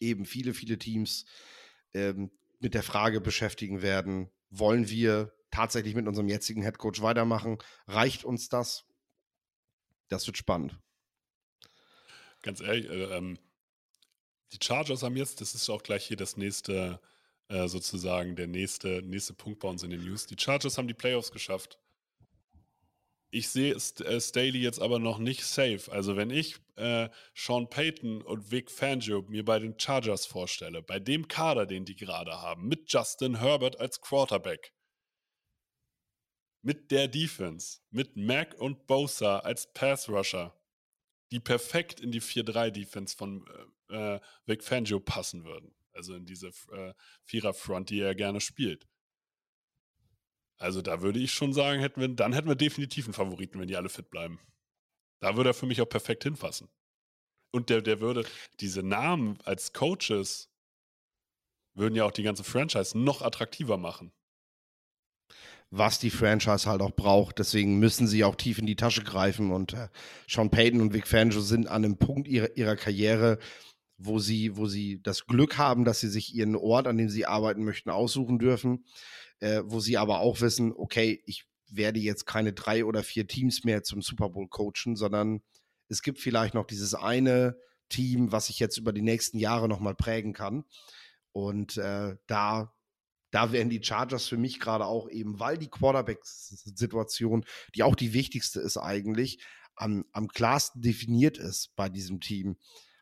[0.00, 1.26] eben viele, viele Teams
[1.94, 7.58] ähm, mit der Frage beschäftigen werden, wollen wir tatsächlich mit unserem jetzigen Headcoach weitermachen?
[7.86, 8.84] Reicht uns das?
[10.08, 10.78] Das wird spannend.
[12.42, 13.38] Ganz ehrlich, äh, ähm,
[14.52, 17.00] die Chargers haben jetzt, das ist auch gleich hier das nächste,
[17.48, 20.26] äh, sozusagen der nächste, nächste Punkt bei uns in den News.
[20.26, 21.78] Die Chargers haben die Playoffs geschafft.
[23.30, 25.90] Ich sehe äh, Staley jetzt aber noch nicht safe.
[25.92, 30.98] Also wenn ich äh, Sean Payton und Vic Fangio mir bei den Chargers vorstelle, bei
[30.98, 34.72] dem Kader, den die gerade haben, mit Justin Herbert als Quarterback,
[36.62, 40.58] mit der Defense, mit Mac und Bosa als Pass Rusher,
[41.30, 43.46] die perfekt in die 4-3-Defense von
[43.90, 45.74] äh, äh, Vic Fangio passen würden.
[45.92, 48.86] Also in diese äh, Vierer-Front, die er gerne spielt.
[50.58, 53.68] Also da würde ich schon sagen, hätten wir, dann hätten wir definitiv einen Favoriten, wenn
[53.68, 54.40] die alle fit bleiben.
[55.20, 56.68] Da würde er für mich auch perfekt hinfassen.
[57.52, 58.24] Und der, der würde
[58.60, 60.50] diese Namen als Coaches
[61.74, 64.12] würden ja auch die ganze Franchise noch attraktiver machen.
[65.70, 67.38] Was die Franchise halt auch braucht.
[67.38, 69.52] Deswegen müssen sie auch tief in die Tasche greifen.
[69.52, 69.88] Und äh,
[70.26, 73.38] Sean Payton und Vic Fangio sind an einem Punkt ihrer, ihrer Karriere,
[73.96, 77.26] wo sie, wo sie das Glück haben, dass sie sich ihren Ort, an dem sie
[77.26, 78.84] arbeiten möchten, aussuchen dürfen
[79.40, 83.64] äh, wo sie aber auch wissen, okay, ich werde jetzt keine drei oder vier Teams
[83.64, 85.42] mehr zum Super Bowl coachen, sondern
[85.88, 87.58] es gibt vielleicht noch dieses eine
[87.88, 90.64] Team, was ich jetzt über die nächsten Jahre nochmal prägen kann.
[91.32, 92.74] Und äh, da,
[93.30, 98.12] da wären die Chargers für mich gerade auch eben, weil die Quarterback-Situation, die auch die
[98.12, 99.42] wichtigste ist eigentlich,
[99.74, 102.56] am, am klarsten definiert ist bei diesem Team,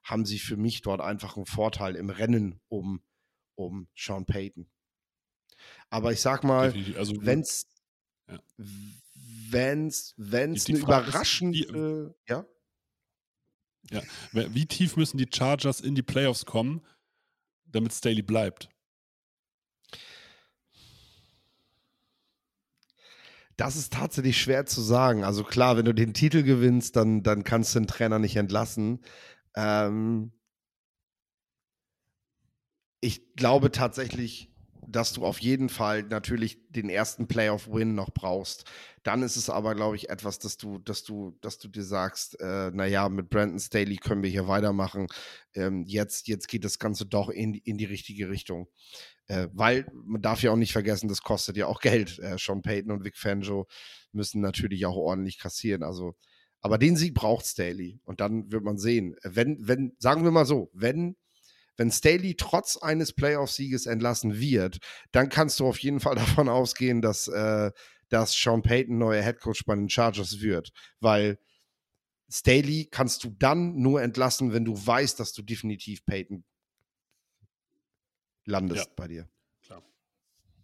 [0.04, 3.00] haben sie für mich dort einfach einen Vorteil im Rennen um
[3.56, 4.70] um Sean Payton.
[5.90, 7.66] Aber ich sag mal, Also, wenn's,
[8.28, 8.38] ja.
[9.50, 15.80] wenn's, wenn's Die- eine die Frage ist, überraschende, ja, wie wie tief müssen die Chargers
[15.80, 16.84] in die Playoffs kommen,
[17.66, 18.68] damit Staley bleibt?
[23.56, 25.24] Das ist tatsächlich schwer zu sagen.
[25.24, 29.00] Also klar, wenn du den Titel gewinnst, dann, dann kannst du den Trainer nicht entlassen.
[29.54, 30.32] Ähm
[33.00, 34.50] ich glaube tatsächlich,
[34.88, 38.64] dass du auf jeden Fall natürlich den ersten Playoff-Win noch brauchst.
[39.02, 42.38] Dann ist es aber, glaube ich, etwas, dass du, dass du, dass du dir sagst,
[42.40, 45.06] äh, naja, mit Brandon Staley können wir hier weitermachen.
[45.54, 48.68] Ähm, jetzt, jetzt geht das Ganze doch in, die- in die richtige Richtung.
[49.28, 52.18] Äh, weil man darf ja auch nicht vergessen, das kostet ja auch Geld.
[52.20, 53.66] Äh, Sean Payton und Vic Fangio
[54.12, 55.82] müssen natürlich auch ordentlich kassieren.
[55.82, 56.14] Also,
[56.60, 58.00] aber den Sieg braucht Staley.
[58.04, 59.16] Und dann wird man sehen.
[59.22, 61.16] Wenn, wenn, sagen wir mal so, wenn,
[61.76, 64.78] wenn Staley trotz eines Playoff-Sieges entlassen wird,
[65.12, 66.14] dann kannst du auf jeden Fall
[66.44, 67.70] davon ausgehen, dass, äh,
[68.08, 70.70] dass Sean Payton neuer Headcoach bei den Chargers wird.
[71.00, 71.38] Weil
[72.30, 76.44] Staley kannst du dann nur entlassen, wenn du weißt, dass du definitiv Payton
[78.44, 78.92] landest Ja.
[78.96, 79.28] bei dir.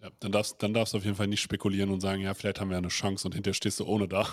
[0.03, 2.59] Ja, dann darfst, dann darfst du auf jeden Fall nicht spekulieren und sagen, ja, vielleicht
[2.61, 4.29] haben wir eine Chance und hinterher stehst du ohne da.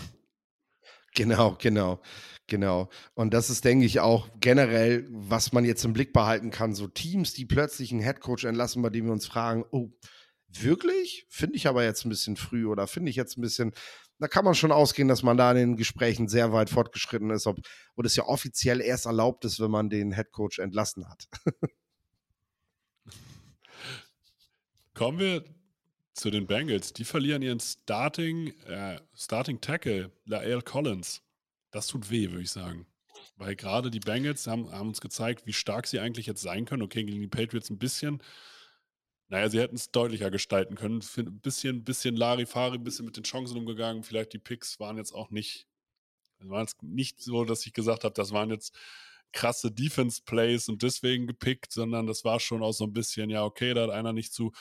[1.15, 2.01] Genau, genau,
[2.47, 2.89] genau.
[3.13, 6.73] Und das ist, denke ich, auch generell, was man jetzt im Blick behalten kann.
[6.73, 9.89] So Teams, die plötzlich einen Headcoach entlassen, bei dem wir uns fragen, oh,
[10.47, 11.25] wirklich?
[11.29, 13.73] Finde ich aber jetzt ein bisschen früh oder finde ich jetzt ein bisschen.
[14.19, 17.47] Da kann man schon ausgehen, dass man da in den Gesprächen sehr weit fortgeschritten ist,
[17.47, 17.57] ob,
[17.95, 21.27] und es ja offiziell erst erlaubt ist, wenn man den Headcoach entlassen hat.
[24.93, 25.43] Kommen wir
[26.19, 26.93] zu den Bengals.
[26.93, 31.21] Die verlieren ihren Starting, äh, Starting Tackle, Lael Collins.
[31.71, 32.85] Das tut weh, würde ich sagen.
[33.37, 36.81] Weil gerade die Bengals haben, haben uns gezeigt, wie stark sie eigentlich jetzt sein können.
[36.83, 38.21] Okay, gegen die Patriots ein bisschen.
[39.29, 41.01] Naja, sie hätten es deutlicher gestalten können.
[41.17, 44.03] Ein bisschen, bisschen Larifari, ein bisschen mit den Chancen umgegangen.
[44.03, 45.67] Vielleicht die Picks waren jetzt auch nicht,
[46.39, 48.75] es war jetzt nicht so, dass ich gesagt habe, das waren jetzt
[49.31, 53.73] krasse Defense-Plays und deswegen gepickt, sondern das war schon auch so ein bisschen, ja, okay,
[53.75, 54.51] da hat einer nicht zu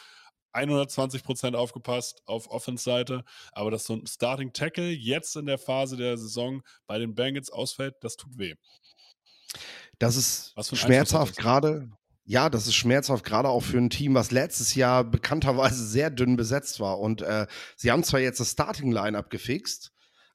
[0.58, 5.96] 120 Prozent aufgepasst auf Offense-Seite, aber dass so ein Starting Tackle jetzt in der Phase
[5.96, 8.54] der Saison bei den Bengals ausfällt, das tut weh.
[9.98, 11.42] Das ist schmerzhaft das?
[11.42, 11.90] gerade.
[12.24, 16.36] Ja, das ist schmerzhaft gerade auch für ein Team, was letztes Jahr bekannterweise sehr dünn
[16.36, 17.00] besetzt war.
[17.00, 19.92] Und äh, sie haben zwar jetzt das Starting-Line-Up gefixt,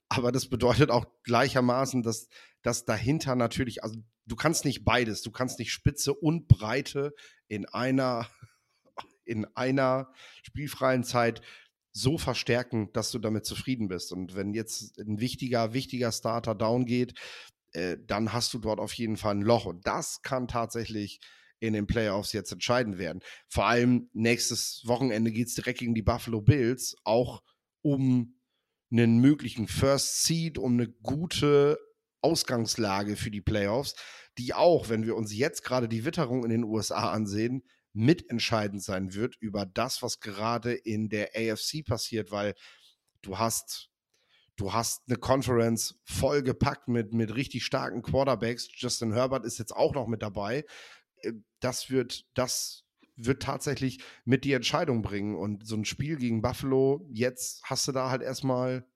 [0.09, 2.29] aber das bedeutet auch gleichermaßen, dass,
[2.63, 3.95] dass dahinter natürlich, also
[4.25, 7.13] du kannst nicht beides, du kannst nicht Spitze und Breite
[7.47, 8.27] in einer,
[9.25, 10.11] in einer
[10.43, 11.41] spielfreien Zeit
[11.91, 14.11] so verstärken, dass du damit zufrieden bist.
[14.11, 17.13] Und wenn jetzt ein wichtiger, wichtiger Starter down geht,
[17.73, 19.65] äh, dann hast du dort auf jeden Fall ein Loch.
[19.65, 21.19] Und das kann tatsächlich
[21.59, 23.21] in den Playoffs jetzt entscheidend werden.
[23.47, 27.41] Vor allem nächstes Wochenende geht es direkt gegen die Buffalo Bills, auch
[27.81, 28.37] um
[28.91, 31.79] einen möglichen First Seed, um eine gute
[32.21, 33.95] Ausgangslage für die Playoffs,
[34.37, 37.63] die auch, wenn wir uns jetzt gerade die Witterung in den USA ansehen,
[37.93, 42.55] mitentscheidend sein wird über das, was gerade in der AFC passiert, weil
[43.21, 43.89] du hast
[44.55, 48.67] du hast eine Conference voll gepackt mit, mit richtig starken Quarterbacks.
[48.73, 50.65] Justin Herbert ist jetzt auch noch mit dabei.
[51.17, 52.83] Äh, Das wird, das
[53.15, 55.35] wird tatsächlich mit die Entscheidung bringen.
[55.35, 58.87] Und so ein Spiel gegen Buffalo, jetzt hast du da halt erstmal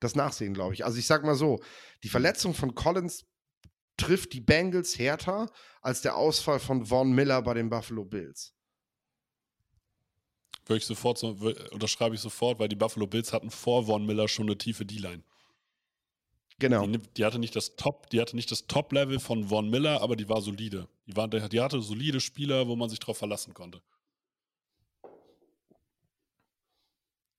[0.00, 0.84] das Nachsehen, glaube ich.
[0.84, 1.60] Also ich sag mal so,
[2.02, 3.26] die Verletzung von Collins
[3.96, 8.54] trifft die Bengals härter als der Ausfall von Von Miller bei den Buffalo Bills.
[10.66, 14.46] Würde ich sofort unterschreibe ich sofort, weil die Buffalo Bills hatten vor Von Miller schon
[14.46, 15.22] eine tiefe D-Line.
[16.58, 16.86] Genau.
[16.86, 20.16] Die, die hatte nicht das Top, die hatte nicht das Top-Level von Von Miller, aber
[20.16, 20.88] die war solide.
[21.06, 23.82] Die, war, die hatte solide Spieler, wo man sich drauf verlassen konnte.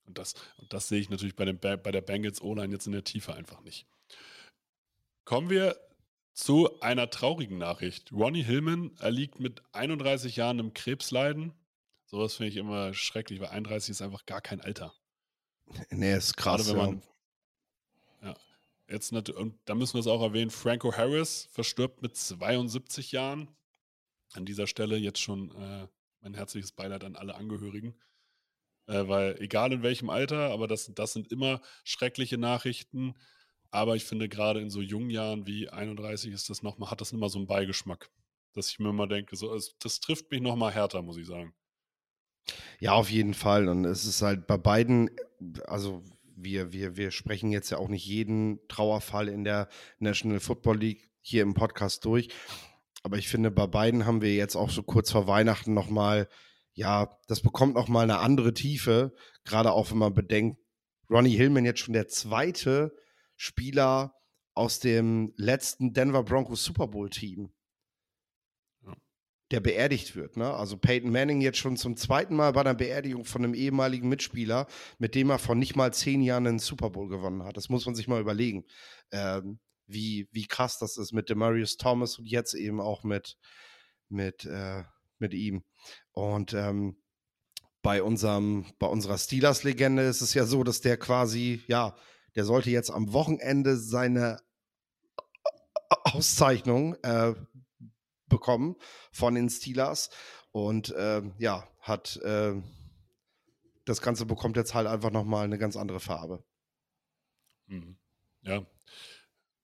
[0.05, 2.93] Und das, und das sehe ich natürlich bei, den, bei der Bengals O-Line jetzt in
[2.93, 3.87] der Tiefe einfach nicht.
[5.23, 5.79] Kommen wir
[6.35, 8.11] zu einer traurigen Nachricht.
[8.11, 11.53] Ronnie Hillman erliegt mit 31 Jahren im Krebsleiden.
[12.05, 14.93] Sowas finde ich immer schrecklich, weil 31 ist einfach gar kein Alter.
[15.89, 16.67] Nee, ist krass.
[16.67, 16.91] Gerade wenn ja.
[16.91, 17.03] man.
[18.21, 18.35] Ja.
[18.87, 23.49] Jetzt nat- und da müssen wir es auch erwähnen: Franco Harris verstirbt mit 72 Jahren.
[24.33, 25.87] An dieser Stelle jetzt schon äh,
[26.21, 27.95] mein herzliches Beileid an alle Angehörigen.
[28.87, 33.15] Äh, weil egal in welchem Alter, aber das, das sind immer schreckliche Nachrichten.
[33.75, 37.01] Aber ich finde, gerade in so jungen Jahren wie 31 ist das noch mal, hat
[37.01, 38.09] das immer so einen Beigeschmack.
[38.53, 41.53] Dass ich mir immer denke, so, das trifft mich noch mal härter, muss ich sagen.
[42.79, 43.67] Ja, auf jeden Fall.
[43.67, 45.11] Und es ist halt bei beiden,
[45.67, 49.67] also wir, wir, wir sprechen jetzt ja auch nicht jeden Trauerfall in der
[49.99, 52.29] National Football League hier im Podcast durch.
[53.03, 56.29] Aber ich finde, bei beiden haben wir jetzt auch so kurz vor Weihnachten nochmal
[56.75, 59.13] ja, das bekommt noch mal eine andere Tiefe,
[59.45, 60.59] gerade auch wenn man bedenkt,
[61.09, 62.93] Ronnie Hillman jetzt schon der zweite
[63.35, 64.15] Spieler
[64.53, 67.51] aus dem letzten Denver Broncos Super Bowl Team,
[68.85, 68.95] Ja.
[69.51, 70.37] der beerdigt wird.
[70.37, 70.53] Ne?
[70.53, 74.67] Also Peyton Manning jetzt schon zum zweiten Mal bei einer Beerdigung von einem ehemaligen Mitspieler,
[74.97, 77.57] mit dem er vor nicht mal zehn Jahren einen Super Bowl gewonnen hat.
[77.57, 78.65] Das muss man sich mal überlegen,
[79.11, 83.37] ähm, wie, wie krass das ist mit Demarius Thomas und jetzt eben auch mit,
[84.09, 84.83] mit, äh,
[85.19, 85.63] mit ihm.
[86.11, 86.97] Und ähm,
[87.81, 91.95] bei unserem, bei unserer Steelers-Legende ist es ja so, dass der quasi, ja,
[92.35, 94.41] der sollte jetzt am Wochenende seine
[96.03, 97.33] Auszeichnung äh,
[98.27, 98.75] bekommen
[99.11, 100.09] von den Steelers.
[100.51, 102.61] Und ähm, ja, hat äh,
[103.85, 106.43] das Ganze bekommt jetzt halt einfach nochmal eine ganz andere Farbe.
[107.67, 107.97] Mhm.
[108.41, 108.65] Ja.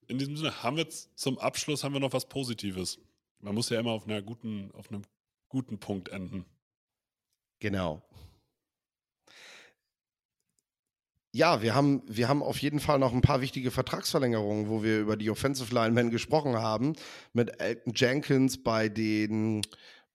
[0.07, 2.99] In diesem Sinne haben wir jetzt zum Abschluss haben wir noch was Positives.
[3.39, 5.03] Man muss ja immer auf einer guten, auf einem
[5.47, 6.45] guten Punkt enden.
[7.59, 8.03] Genau.
[11.34, 14.99] Ja, wir haben, wir haben auf jeden Fall noch ein paar wichtige Vertragsverlängerungen, wo wir
[14.99, 16.93] über die Offensive Linemen gesprochen haben.
[17.32, 19.61] Mit Elton Jenkins bei den,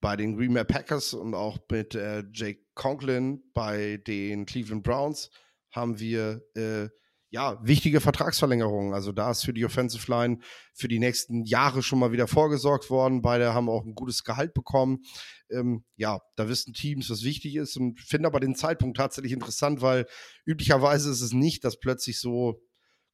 [0.02, 5.30] bei den Green Bay Packers und auch mit äh, Jake Conklin bei den Cleveland Browns
[5.70, 6.88] haben wir äh,
[7.36, 8.94] ja wichtige Vertragsverlängerungen.
[8.94, 10.38] Also da ist für die Offensive Line
[10.72, 13.20] für die nächsten Jahre schon mal wieder vorgesorgt worden.
[13.20, 15.04] Beide haben auch ein gutes Gehalt bekommen.
[15.50, 19.82] Ähm, ja, da wissen Teams, was wichtig ist und finde aber den Zeitpunkt tatsächlich interessant,
[19.82, 20.06] weil
[20.46, 22.62] üblicherweise ist es nicht, dass plötzlich so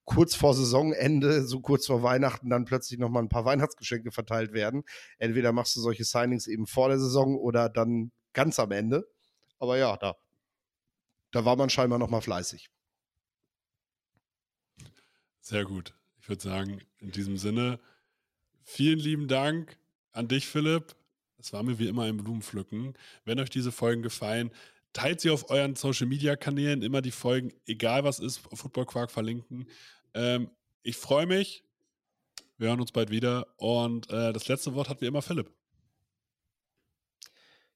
[0.05, 4.85] kurz vor Saisonende, so kurz vor Weihnachten, dann plötzlich nochmal ein paar Weihnachtsgeschenke verteilt werden.
[5.19, 9.05] Entweder machst du solche Signings eben vor der Saison oder dann ganz am Ende.
[9.59, 10.15] Aber ja, da,
[11.33, 12.69] da war man scheinbar nochmal fleißig.
[15.43, 15.93] Sehr gut.
[16.21, 17.81] Ich würde sagen, in diesem Sinne,
[18.63, 19.77] vielen lieben Dank
[20.13, 20.95] an dich, Philipp.
[21.37, 22.95] Es war mir wie immer ein Blumenpflücken.
[23.25, 24.53] Wenn euch diese Folgen gefallen,
[24.93, 26.83] teilt sie auf euren Social Media Kanälen.
[26.83, 29.67] Immer die Folgen, egal was ist, Football Quark verlinken.
[30.15, 30.49] Ähm,
[30.85, 31.65] ich freue mich.
[32.57, 33.49] Wir hören uns bald wieder.
[33.57, 35.51] Und äh, das letzte Wort hat wie immer Philipp.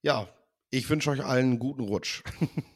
[0.03, 0.29] Ja,
[0.71, 2.23] ich wünsche euch allen einen guten Rutsch.